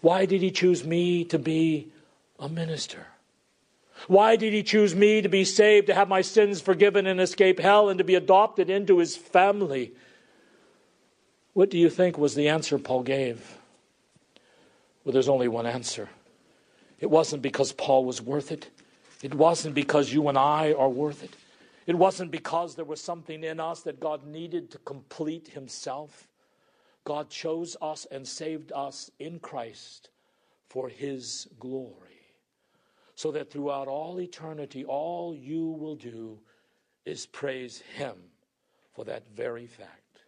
Why 0.01 0.25
did 0.25 0.41
he 0.41 0.51
choose 0.51 0.85
me 0.85 1.25
to 1.25 1.39
be 1.39 1.89
a 2.39 2.47
minister? 2.47 3.07
Why 4.07 4.35
did 4.35 4.53
he 4.53 4.61
choose 4.61 4.95
me 4.95 5.21
to 5.21 5.29
be 5.29 5.43
saved, 5.43 5.87
to 5.87 5.93
have 5.93 6.07
my 6.07 6.21
sins 6.21 6.61
forgiven 6.61 7.07
and 7.07 7.19
escape 7.19 7.59
hell, 7.59 7.89
and 7.89 7.97
to 7.97 8.03
be 8.03 8.15
adopted 8.15 8.69
into 8.69 8.99
his 8.99 9.15
family? 9.17 9.93
What 11.53 11.69
do 11.69 11.77
you 11.77 11.89
think 11.89 12.17
was 12.17 12.35
the 12.35 12.49
answer 12.49 12.77
Paul 12.77 13.03
gave? 13.03 13.57
Well, 15.03 15.13
there's 15.13 15.29
only 15.29 15.47
one 15.47 15.65
answer. 15.65 16.09
It 16.99 17.09
wasn't 17.09 17.41
because 17.41 17.71
Paul 17.71 18.05
was 18.05 18.21
worth 18.21 18.51
it. 18.51 18.69
It 19.21 19.33
wasn't 19.33 19.75
because 19.75 20.13
you 20.13 20.27
and 20.27 20.37
I 20.37 20.73
are 20.73 20.89
worth 20.89 21.23
it. 21.23 21.35
It 21.85 21.95
wasn't 21.95 22.31
because 22.31 22.75
there 22.75 22.85
was 22.85 23.01
something 23.01 23.43
in 23.43 23.59
us 23.59 23.81
that 23.81 23.99
God 23.99 24.25
needed 24.25 24.71
to 24.71 24.77
complete 24.79 25.49
Himself. 25.49 26.27
God 27.03 27.29
chose 27.29 27.77
us 27.81 28.07
and 28.09 28.27
saved 28.27 28.71
us 28.73 29.11
in 29.19 29.39
Christ 29.39 30.09
for 30.67 30.89
His 30.89 31.47
glory. 31.59 31.93
So 33.13 33.31
that 33.31 33.51
throughout 33.51 33.87
all 33.87 34.19
eternity, 34.19 34.83
all 34.83 35.35
you 35.35 35.67
will 35.67 35.95
do 35.95 36.39
is 37.05 37.25
praise 37.27 37.81
Him 37.95 38.15
for 38.93 39.05
that 39.05 39.23
very 39.35 39.67
fact. 39.67 40.21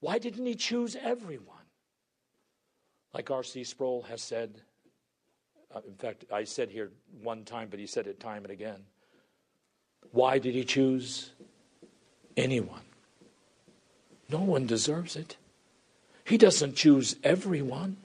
Why 0.00 0.18
didn't 0.18 0.46
He 0.46 0.54
choose 0.54 0.96
everyone? 0.96 1.56
Like 3.12 3.30
R.C. 3.30 3.64
Sproul 3.64 4.02
has 4.02 4.22
said, 4.22 4.62
uh, 5.74 5.80
in 5.86 5.94
fact, 5.94 6.24
I 6.32 6.44
said 6.44 6.70
here 6.70 6.92
one 7.22 7.44
time, 7.44 7.68
but 7.68 7.78
he 7.78 7.86
said 7.86 8.06
it 8.06 8.20
time 8.20 8.44
and 8.44 8.52
again. 8.52 8.82
Why 10.12 10.38
did 10.38 10.54
he 10.54 10.64
choose 10.64 11.30
anyone? 12.36 12.82
No 14.30 14.40
one 14.40 14.66
deserves 14.66 15.16
it. 15.16 15.36
He 16.24 16.38
doesn't 16.38 16.76
choose 16.76 17.16
everyone. 17.24 17.96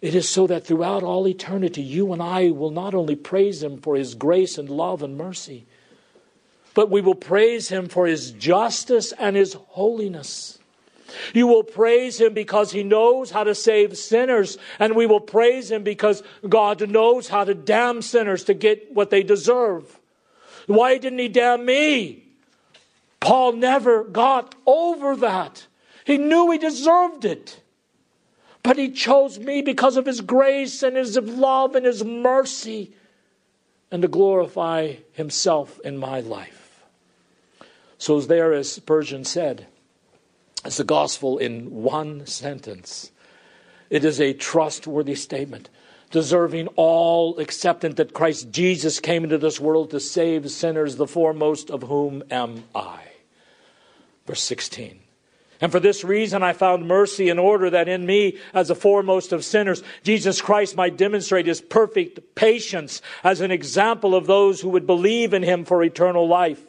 It 0.00 0.14
is 0.14 0.28
so 0.28 0.46
that 0.48 0.66
throughout 0.66 1.02
all 1.02 1.26
eternity, 1.26 1.80
you 1.80 2.12
and 2.12 2.22
I 2.22 2.50
will 2.50 2.70
not 2.70 2.94
only 2.94 3.16
praise 3.16 3.62
him 3.62 3.78
for 3.78 3.96
his 3.96 4.14
grace 4.14 4.58
and 4.58 4.68
love 4.68 5.02
and 5.02 5.16
mercy, 5.16 5.64
but 6.74 6.90
we 6.90 7.00
will 7.00 7.14
praise 7.14 7.68
him 7.68 7.88
for 7.88 8.06
his 8.06 8.32
justice 8.32 9.12
and 9.12 9.36
his 9.36 9.54
holiness. 9.54 10.58
You 11.32 11.46
will 11.46 11.62
praise 11.62 12.20
him 12.20 12.34
because 12.34 12.72
he 12.72 12.82
knows 12.82 13.30
how 13.30 13.44
to 13.44 13.54
save 13.54 13.96
sinners, 13.96 14.58
and 14.78 14.96
we 14.96 15.06
will 15.06 15.20
praise 15.20 15.70
him 15.70 15.84
because 15.84 16.22
God 16.46 16.86
knows 16.90 17.28
how 17.28 17.44
to 17.44 17.54
damn 17.54 18.02
sinners 18.02 18.44
to 18.44 18.54
get 18.54 18.92
what 18.92 19.10
they 19.10 19.22
deserve. 19.22 20.00
Why 20.66 20.98
didn't 20.98 21.18
he 21.18 21.28
damn 21.28 21.64
me? 21.64 22.24
Paul 23.20 23.52
never 23.52 24.04
got 24.04 24.54
over 24.66 25.16
that. 25.16 25.66
He 26.04 26.18
knew 26.18 26.50
he 26.50 26.58
deserved 26.58 27.24
it. 27.24 27.60
But 28.62 28.78
he 28.78 28.90
chose 28.90 29.38
me 29.38 29.62
because 29.62 29.96
of 29.96 30.06
his 30.06 30.20
grace 30.20 30.82
and 30.82 30.96
his 30.96 31.18
love 31.18 31.74
and 31.74 31.84
his 31.84 32.04
mercy 32.04 32.94
and 33.90 34.02
to 34.02 34.08
glorify 34.08 34.94
himself 35.12 35.78
in 35.84 35.96
my 35.96 36.20
life. 36.20 36.82
So, 37.98 38.20
there, 38.20 38.52
as 38.52 38.72
Spurgeon 38.72 39.24
said, 39.24 39.66
it's 40.64 40.78
the 40.78 40.84
gospel 40.84 41.38
in 41.38 41.70
one 41.70 42.26
sentence. 42.26 43.12
It 43.90 44.04
is 44.04 44.20
a 44.20 44.32
trustworthy 44.32 45.14
statement, 45.14 45.68
deserving 46.10 46.68
all 46.76 47.38
acceptance 47.38 47.96
that 47.96 48.14
Christ 48.14 48.50
Jesus 48.50 49.00
came 49.00 49.24
into 49.24 49.38
this 49.38 49.60
world 49.60 49.90
to 49.90 50.00
save 50.00 50.50
sinners, 50.50 50.96
the 50.96 51.06
foremost 51.06 51.70
of 51.70 51.82
whom 51.82 52.22
am 52.30 52.64
I. 52.74 53.00
Verse 54.26 54.42
16. 54.42 55.00
And 55.60 55.72
for 55.72 55.80
this 55.80 56.04
reason 56.04 56.42
I 56.42 56.52
found 56.52 56.86
mercy 56.86 57.28
in 57.28 57.38
order 57.38 57.70
that 57.70 57.88
in 57.88 58.04
me, 58.04 58.38
as 58.52 58.68
the 58.68 58.74
foremost 58.74 59.32
of 59.32 59.44
sinners, 59.44 59.82
Jesus 60.02 60.40
Christ 60.40 60.76
might 60.76 60.96
demonstrate 60.96 61.46
his 61.46 61.60
perfect 61.60 62.34
patience 62.34 63.00
as 63.22 63.40
an 63.40 63.50
example 63.50 64.14
of 64.14 64.26
those 64.26 64.60
who 64.60 64.70
would 64.70 64.86
believe 64.86 65.32
in 65.32 65.42
him 65.42 65.64
for 65.64 65.82
eternal 65.82 66.28
life. 66.28 66.62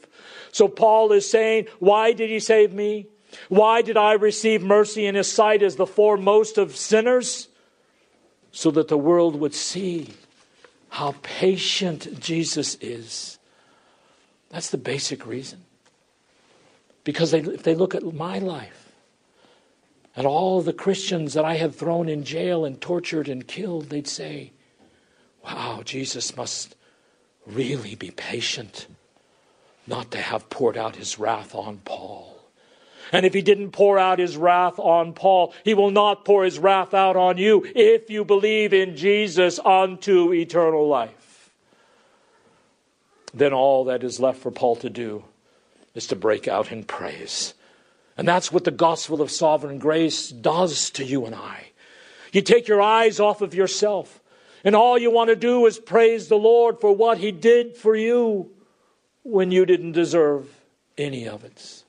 So 0.51 0.67
Paul 0.67 1.11
is 1.11 1.29
saying, 1.29 1.67
Why 1.79 2.13
did 2.13 2.29
he 2.29 2.39
save 2.39 2.73
me? 2.73 3.07
Why 3.49 3.81
did 3.81 3.97
I 3.97 4.13
receive 4.13 4.63
mercy 4.63 5.05
in 5.05 5.15
his 5.15 5.29
sight 5.31 5.61
as 5.61 5.75
the 5.75 5.85
foremost 5.85 6.57
of 6.57 6.75
sinners? 6.75 7.49
So 8.55 8.71
that 8.71 8.87
the 8.87 8.97
world 8.97 9.35
would 9.35 9.53
see 9.53 10.13
how 10.87 11.13
patient 11.23 12.21
Jesus 12.21 12.75
is. 12.79 13.37
That's 14.49 14.69
the 14.69 14.77
basic 14.77 15.27
reason. 15.27 15.65
Because 17.03 17.31
they, 17.31 17.41
if 17.41 17.63
they 17.63 17.75
look 17.75 17.93
at 17.93 18.13
my 18.13 18.39
life 18.39 18.93
and 20.15 20.25
all 20.25 20.61
the 20.61 20.71
Christians 20.71 21.33
that 21.33 21.43
I 21.43 21.55
have 21.55 21.75
thrown 21.75 22.07
in 22.07 22.23
jail 22.23 22.63
and 22.63 22.79
tortured 22.79 23.27
and 23.27 23.45
killed, 23.45 23.89
they'd 23.89 24.07
say, 24.07 24.53
wow, 25.43 25.81
Jesus 25.83 26.37
must 26.37 26.77
really 27.45 27.95
be 27.95 28.11
patient 28.11 28.87
not 29.85 30.11
to 30.11 30.19
have 30.19 30.49
poured 30.49 30.77
out 30.77 30.95
his 30.95 31.19
wrath 31.19 31.53
on 31.53 31.79
Paul. 31.83 32.34
And 33.11 33.25
if 33.25 33.33
he 33.33 33.41
didn't 33.41 33.71
pour 33.71 33.99
out 33.99 34.19
his 34.19 34.37
wrath 34.37 34.79
on 34.79 35.13
Paul, 35.13 35.53
he 35.63 35.73
will 35.73 35.91
not 35.91 36.25
pour 36.25 36.43
his 36.43 36.59
wrath 36.59 36.93
out 36.93 37.15
on 37.15 37.37
you 37.37 37.65
if 37.75 38.09
you 38.09 38.25
believe 38.25 38.73
in 38.73 38.95
Jesus 38.95 39.59
unto 39.63 40.33
eternal 40.33 40.87
life. 40.87 41.51
Then 43.33 43.53
all 43.53 43.85
that 43.85 44.03
is 44.03 44.19
left 44.19 44.39
for 44.39 44.51
Paul 44.51 44.77
to 44.77 44.89
do 44.89 45.25
is 45.93 46.07
to 46.07 46.15
break 46.15 46.47
out 46.47 46.71
in 46.71 46.83
praise. 46.83 47.53
And 48.17 48.27
that's 48.27 48.51
what 48.51 48.63
the 48.63 48.71
gospel 48.71 49.21
of 49.21 49.29
sovereign 49.29 49.77
grace 49.77 50.29
does 50.29 50.89
to 50.91 51.03
you 51.03 51.25
and 51.25 51.35
I. 51.35 51.71
You 52.31 52.41
take 52.41 52.67
your 52.67 52.81
eyes 52.81 53.19
off 53.19 53.41
of 53.41 53.53
yourself, 53.53 54.21
and 54.63 54.75
all 54.75 54.97
you 54.97 55.11
want 55.11 55.29
to 55.29 55.35
do 55.35 55.65
is 55.65 55.79
praise 55.79 56.27
the 56.27 56.37
Lord 56.37 56.79
for 56.81 56.93
what 56.93 57.17
he 57.17 57.31
did 57.31 57.77
for 57.77 57.95
you 57.95 58.51
when 59.23 59.51
you 59.51 59.65
didn't 59.65 59.93
deserve 59.93 60.47
any 60.97 61.27
of 61.27 61.43
it. 61.43 61.84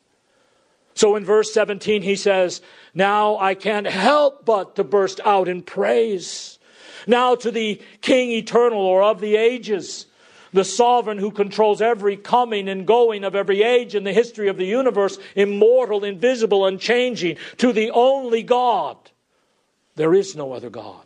So 0.96 1.14
in 1.14 1.26
verse 1.26 1.52
17, 1.52 2.02
he 2.02 2.16
says, 2.16 2.62
Now 2.94 3.38
I 3.38 3.54
can't 3.54 3.86
help 3.86 4.46
but 4.46 4.76
to 4.76 4.84
burst 4.84 5.20
out 5.24 5.46
in 5.46 5.62
praise. 5.62 6.58
Now 7.06 7.34
to 7.36 7.50
the 7.50 7.80
King 8.00 8.30
eternal 8.30 8.80
or 8.80 9.02
of 9.02 9.20
the 9.20 9.36
ages, 9.36 10.06
the 10.54 10.64
sovereign 10.64 11.18
who 11.18 11.30
controls 11.30 11.82
every 11.82 12.16
coming 12.16 12.66
and 12.66 12.86
going 12.86 13.24
of 13.24 13.34
every 13.34 13.62
age 13.62 13.94
in 13.94 14.04
the 14.04 14.12
history 14.12 14.48
of 14.48 14.56
the 14.56 14.64
universe, 14.64 15.18
immortal, 15.34 16.02
invisible, 16.02 16.64
unchanging, 16.64 17.36
to 17.58 17.74
the 17.74 17.90
only 17.90 18.42
God. 18.42 18.96
There 19.96 20.14
is 20.14 20.34
no 20.34 20.54
other 20.54 20.70
God. 20.70 21.04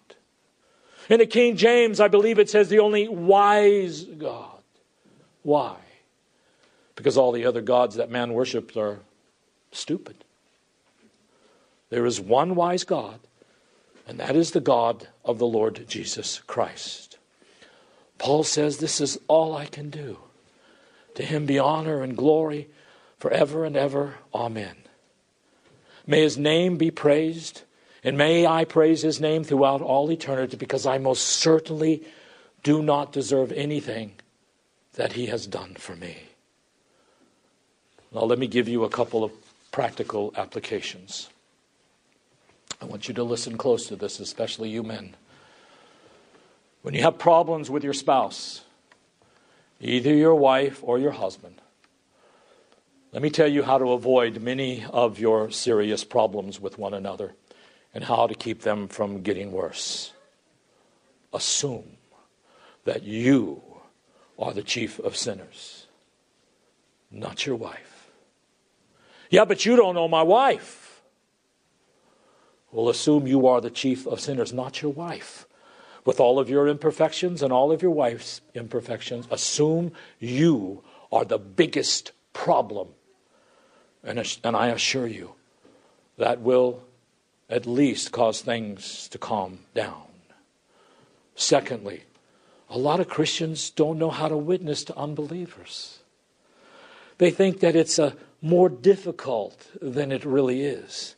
In 1.08 1.18
the 1.18 1.26
King 1.26 1.56
James, 1.56 1.98
I 1.98 2.06
believe 2.06 2.38
it 2.38 2.48
says 2.48 2.68
the 2.68 2.78
only 2.78 3.08
wise 3.08 4.04
God. 4.04 4.62
Why? 5.42 5.74
Because 6.94 7.16
all 7.16 7.32
the 7.32 7.46
other 7.46 7.60
gods 7.60 7.96
that 7.96 8.08
man 8.08 8.32
worships 8.34 8.76
are 8.76 9.00
stupid. 9.72 10.24
There 11.90 12.06
is 12.06 12.20
one 12.20 12.54
wise 12.54 12.84
God, 12.84 13.20
and 14.06 14.18
that 14.20 14.36
is 14.36 14.52
the 14.52 14.60
God 14.60 15.08
of 15.24 15.38
the 15.38 15.46
Lord 15.46 15.84
Jesus 15.88 16.40
Christ. 16.46 17.18
Paul 18.18 18.44
says, 18.44 18.78
This 18.78 19.00
is 19.00 19.18
all 19.28 19.56
I 19.56 19.66
can 19.66 19.90
do. 19.90 20.18
To 21.16 21.24
him 21.24 21.46
be 21.46 21.58
honor 21.58 22.02
and 22.02 22.16
glory 22.16 22.68
forever 23.18 23.64
and 23.64 23.76
ever. 23.76 24.14
Amen. 24.34 24.76
May 26.06 26.22
his 26.22 26.38
name 26.38 26.76
be 26.76 26.90
praised, 26.90 27.62
and 28.02 28.16
may 28.16 28.46
I 28.46 28.64
praise 28.64 29.02
his 29.02 29.20
name 29.20 29.44
throughout 29.44 29.82
all 29.82 30.10
eternity 30.10 30.56
because 30.56 30.86
I 30.86 30.98
most 30.98 31.24
certainly 31.24 32.02
do 32.62 32.82
not 32.82 33.12
deserve 33.12 33.52
anything 33.52 34.12
that 34.94 35.12
he 35.14 35.26
has 35.26 35.46
done 35.46 35.74
for 35.74 35.96
me. 35.96 36.16
Now, 38.12 38.22
let 38.22 38.38
me 38.38 38.46
give 38.46 38.68
you 38.68 38.84
a 38.84 38.88
couple 38.88 39.22
of 39.22 39.32
practical 39.70 40.32
applications. 40.36 41.28
I 42.80 42.86
want 42.86 43.08
you 43.08 43.14
to 43.14 43.24
listen 43.24 43.58
close 43.58 43.86
to 43.88 43.96
this, 43.96 44.20
especially 44.20 44.70
you 44.70 44.82
men. 44.82 45.16
When 46.82 46.94
you 46.94 47.02
have 47.02 47.18
problems 47.18 47.70
with 47.70 47.84
your 47.84 47.92
spouse, 47.92 48.62
either 49.80 50.14
your 50.14 50.34
wife 50.34 50.80
or 50.82 50.98
your 50.98 51.10
husband, 51.10 51.60
let 53.12 53.22
me 53.22 53.30
tell 53.30 53.48
you 53.48 53.64
how 53.64 53.76
to 53.78 53.92
avoid 53.92 54.40
many 54.40 54.84
of 54.84 55.18
your 55.18 55.50
serious 55.50 56.04
problems 56.04 56.60
with 56.60 56.78
one 56.78 56.94
another 56.94 57.34
and 57.92 58.04
how 58.04 58.26
to 58.26 58.34
keep 58.34 58.62
them 58.62 58.88
from 58.88 59.22
getting 59.22 59.50
worse. 59.50 60.12
Assume 61.32 61.96
that 62.84 63.02
you 63.02 63.62
are 64.38 64.52
the 64.52 64.62
chief 64.62 64.98
of 65.00 65.16
sinners, 65.16 65.86
not 67.10 67.44
your 67.46 67.56
wife. 67.56 67.89
Yeah, 69.30 69.46
but 69.46 69.64
you 69.64 69.76
don't 69.76 69.94
know 69.94 70.08
my 70.08 70.22
wife. 70.22 71.02
Well, 72.70 72.88
assume 72.88 73.26
you 73.26 73.46
are 73.46 73.60
the 73.60 73.70
chief 73.70 74.06
of 74.06 74.20
sinners, 74.20 74.52
not 74.52 74.82
your 74.82 74.92
wife 74.92 75.46
with 76.04 76.20
all 76.20 76.38
of 76.38 76.48
your 76.48 76.68
imperfections 76.68 77.42
and 77.42 77.52
all 77.52 77.72
of 77.72 77.82
your 77.82 77.90
wife's 77.90 78.40
imperfections, 78.54 79.26
assume 79.30 79.92
you 80.18 80.82
are 81.12 81.24
the 81.24 81.38
biggest 81.38 82.12
problem. 82.32 82.88
And, 84.02 84.38
and 84.42 84.56
I 84.56 84.68
assure 84.68 85.06
you, 85.06 85.34
that 86.16 86.40
will 86.40 86.82
at 87.48 87.66
least 87.66 88.12
cause 88.12 88.40
things 88.40 89.08
to 89.08 89.18
calm 89.18 89.60
down. 89.74 90.06
Secondly, 91.34 92.04
a 92.68 92.78
lot 92.78 93.00
of 93.00 93.08
Christians 93.08 93.70
don't 93.70 93.98
know 93.98 94.10
how 94.10 94.28
to 94.28 94.36
witness 94.36 94.84
to 94.84 94.96
unbelievers. 94.96 95.98
They 97.18 97.30
think 97.30 97.60
that 97.60 97.76
it's 97.76 97.98
a 97.98 98.16
more 98.42 98.68
difficult 98.68 99.66
than 99.80 100.12
it 100.12 100.24
really 100.24 100.62
is. 100.62 101.14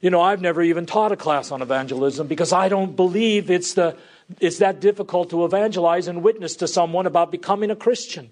You 0.00 0.10
know, 0.10 0.20
I've 0.20 0.40
never 0.40 0.62
even 0.62 0.86
taught 0.86 1.12
a 1.12 1.16
class 1.16 1.50
on 1.50 1.62
evangelism 1.62 2.26
because 2.26 2.52
I 2.52 2.68
don't 2.68 2.94
believe 2.94 3.50
it's, 3.50 3.74
the, 3.74 3.96
it's 4.40 4.58
that 4.58 4.80
difficult 4.80 5.30
to 5.30 5.44
evangelize 5.44 6.06
and 6.08 6.22
witness 6.22 6.56
to 6.56 6.68
someone 6.68 7.06
about 7.06 7.30
becoming 7.30 7.70
a 7.70 7.76
Christian. 7.76 8.30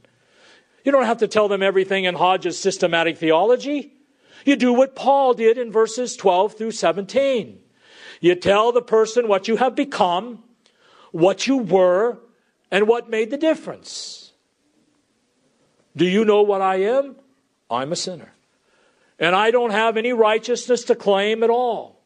You 0.85 0.93
don't 0.93 1.07
have 1.07 1.19
to 1.19 1.29
tell 1.29 1.49
them 1.49 1.63
everything 1.63 2.05
in 2.05 2.15
Hodge's 2.15 2.59
systematic 2.59 3.17
theology. 3.17 3.93
You 4.45 4.57
do 4.57 4.73
what 4.73 4.95
Paul 4.95 5.35
did 5.35 5.57
in 5.57 5.73
verses 5.73 6.17
12 6.17 6.59
through 6.59 6.73
17. 6.73 7.59
You 8.21 8.35
tell 8.35 8.73
the 8.73 8.83
person 8.83 9.27
what 9.27 9.49
you 9.49 9.57
have 9.57 9.75
become, 9.75 10.45
what 11.13 11.47
you 11.47 11.57
were, 11.57 12.19
and 12.71 12.87
what 12.87 13.09
made 13.09 13.31
the 13.31 13.37
difference. 13.39 14.33
Do 15.97 16.05
you 16.05 16.25
know 16.25 16.43
what 16.43 16.61
I 16.61 16.77
am? 16.83 17.17
I'm 17.71 17.93
a 17.93 17.97
sinner 17.97 18.35
and 19.19 19.35
I 19.35 19.51
don't 19.51 19.71
have 19.71 19.97
any 19.97 20.13
righteousness 20.13 20.85
to 20.85 20.95
claim 20.95 21.43
at 21.43 21.51
all. 21.51 22.01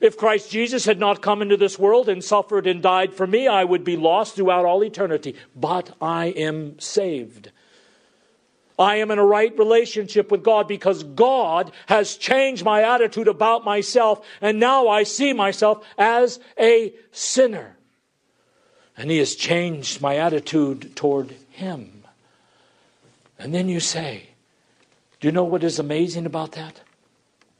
If 0.00 0.16
Christ 0.16 0.50
Jesus 0.50 0.84
had 0.84 1.00
not 1.00 1.22
come 1.22 1.42
into 1.42 1.56
this 1.56 1.78
world 1.78 2.08
and 2.08 2.22
suffered 2.22 2.66
and 2.66 2.82
died 2.82 3.14
for 3.14 3.26
me, 3.26 3.48
I 3.48 3.64
would 3.64 3.84
be 3.84 3.96
lost 3.96 4.36
throughout 4.36 4.64
all 4.64 4.84
eternity. 4.84 5.34
But 5.56 5.96
I 6.00 6.26
am 6.26 6.78
saved. 6.78 7.50
I 8.78 8.96
am 8.96 9.10
in 9.10 9.18
a 9.18 9.24
right 9.24 9.56
relationship 9.58 10.30
with 10.30 10.44
God 10.44 10.68
because 10.68 11.02
God 11.02 11.72
has 11.86 12.16
changed 12.16 12.64
my 12.64 12.82
attitude 12.82 13.26
about 13.26 13.64
myself, 13.64 14.24
and 14.40 14.60
now 14.60 14.86
I 14.86 15.02
see 15.02 15.32
myself 15.32 15.84
as 15.98 16.38
a 16.56 16.92
sinner. 17.10 17.76
And 18.96 19.10
He 19.10 19.18
has 19.18 19.34
changed 19.34 20.00
my 20.00 20.16
attitude 20.16 20.94
toward 20.94 21.34
Him. 21.50 22.04
And 23.36 23.52
then 23.52 23.68
you 23.68 23.80
say, 23.80 24.27
do 25.20 25.28
you 25.28 25.32
know 25.32 25.44
what 25.44 25.64
is 25.64 25.78
amazing 25.78 26.26
about 26.26 26.52
that? 26.52 26.80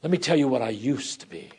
Let 0.01 0.11
me 0.11 0.17
tell 0.17 0.37
you 0.37 0.47
what 0.47 0.61
I 0.61 0.69
used 0.69 1.19
to 1.21 1.27
be. 1.27 1.49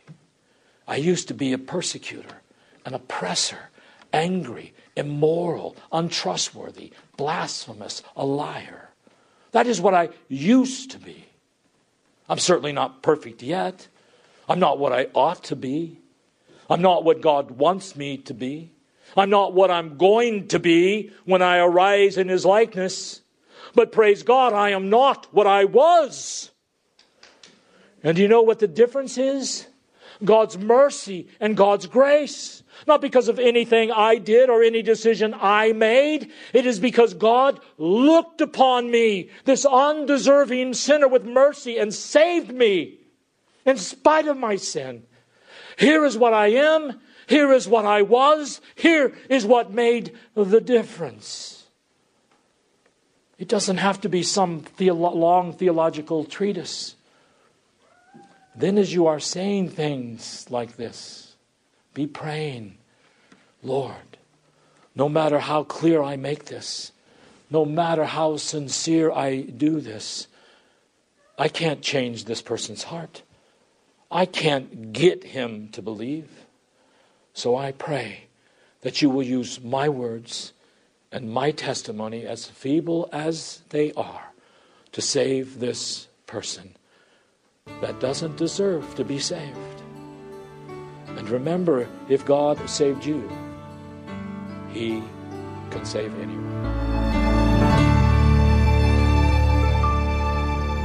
I 0.89 0.97
used 0.97 1.29
to 1.29 1.35
be 1.35 1.53
a 1.53 1.59
persecutor, 1.59 2.41
an 2.85 2.95
oppressor, 2.95 3.71
angry, 4.13 4.73
immoral, 4.97 5.77
untrustworthy, 5.93 6.93
blasphemous, 7.17 8.03
a 8.17 8.25
liar. 8.25 8.89
That 9.53 9.67
is 9.67 9.81
what 9.81 9.95
I 9.95 10.11
used 10.29 10.91
to 10.93 10.99
be. 10.99 11.27
I'm 12.29 12.39
certainly 12.39 12.73
not 12.73 13.03
perfect 13.03 13.43
yet. 13.43 13.89
I'm 14.49 14.59
not 14.59 14.79
what 14.79 14.93
I 14.93 15.09
ought 15.15 15.45
to 15.45 15.57
be. 15.57 15.99
I'm 16.69 16.83
not 16.83 17.05
what 17.05 17.21
God 17.21 17.53
wants 17.53 17.97
me 17.97 18.17
to 18.19 18.35
be. 18.35 18.71
I'm 19.17 19.31
not 19.31 19.53
what 19.53 19.71
I'm 19.71 19.99
going 19.99 20.49
to 20.49 20.59
be 20.59 21.13
when 21.25 21.43
I 21.43 21.59
arise 21.59 22.17
in 22.17 22.29
His 22.29 22.47
likeness. 22.47 23.20
But 23.75 23.93
praise 23.93 24.23
God, 24.23 24.53
I 24.53 24.71
am 24.71 24.91
not 24.91 25.33
what 25.33 25.47
I 25.47 25.65
was. 25.65 26.51
And 28.03 28.17
do 28.17 28.23
you 28.23 28.29
know 28.29 28.43
what 28.43 28.59
the 28.59 28.69
difference 28.69 29.19
is? 29.19 29.67
God's 30.25 30.59
mercy 30.59 31.29
and 31.39 31.57
God's 31.57 31.87
grace. 31.87 32.63
Not 32.87 33.01
because 33.01 33.29
of 33.29 33.39
anything 33.39 33.91
I 33.93 34.17
did 34.17 34.49
or 34.49 34.63
any 34.63 34.83
decision 34.83 35.35
I 35.39 35.73
made. 35.73 36.31
It 36.53 36.67
is 36.67 36.81
because 36.81 37.15
God 37.15 37.61
looked 37.79 38.41
upon 38.41 38.91
me, 38.91 39.31
this 39.45 39.67
undeserving 39.67 40.75
sinner, 40.75 41.09
with 41.09 41.25
mercy 41.25 41.79
and 41.79 41.93
saved 41.93 42.53
me 42.53 42.99
in 43.67 43.77
spite 43.77 44.27
of 44.27 44.37
my 44.37 44.57
sin. 44.57 45.05
Here 45.79 46.05
is 46.05 46.17
what 46.17 46.33
I 46.33 46.49
am. 46.49 47.01
Here 47.27 47.53
is 47.53 47.69
what 47.69 47.85
I 47.85 48.03
was. 48.03 48.61
Here 48.75 49.15
is 49.29 49.47
what 49.47 49.73
made 49.73 50.17
the 50.35 50.61
difference. 50.61 51.60
It 53.41 53.49
doesn't 53.49 53.79
have 53.79 54.03
to 54.03 54.11
be 54.11 54.23
some 54.23 54.61
theolo- 54.61 55.15
long 55.15 55.55
theological 55.55 56.25
treatise. 56.25 56.95
Then, 58.55 58.77
as 58.77 58.93
you 58.93 59.07
are 59.07 59.19
saying 59.19 59.71
things 59.71 60.47
like 60.51 60.77
this, 60.77 61.37
be 61.95 62.07
praying, 62.07 62.77
Lord, 63.63 64.19
no 64.95 65.09
matter 65.09 65.39
how 65.39 65.65
clear 65.65 66.03
I 66.03 66.17
make 66.17 66.45
this, 66.45 66.93
no 67.49 67.65
matter 67.65 68.05
how 68.05 68.37
sincere 68.37 69.11
I 69.11 69.41
do 69.41 69.81
this, 69.81 70.27
I 71.39 71.49
can't 71.49 71.81
change 71.81 72.27
this 72.27 72.43
person's 72.43 72.83
heart. 72.83 73.23
I 74.11 74.27
can't 74.27 74.93
get 74.93 75.25
him 75.25 75.71
to 75.73 75.81
believe. 75.81 76.29
So 77.33 77.57
I 77.57 77.73
pray 77.73 78.25
that 78.83 79.01
you 79.01 79.09
will 79.09 79.23
use 79.23 79.65
my 79.65 79.89
words 79.89 80.53
and 81.13 81.31
my 81.31 81.51
testimony, 81.51 82.27
as 82.27 82.47
feeble 82.47 83.09
as 83.13 83.63
they 83.71 83.93
are, 83.93 84.33
to 84.93 85.01
save 85.01 85.59
this 85.59 86.09
person 86.27 86.77
that 87.81 88.01
doesn't 88.01 88.37
deserve 88.37 88.95
to 88.95 89.05
be 89.05 89.19
saved. 89.19 89.83
And 91.09 91.29
remember, 91.29 91.89
if 92.09 92.25
God 92.25 92.69
saved 92.69 93.05
you, 93.05 93.29
He 94.73 95.03
can 95.71 95.85
save 95.85 96.15
anyone. 96.21 96.90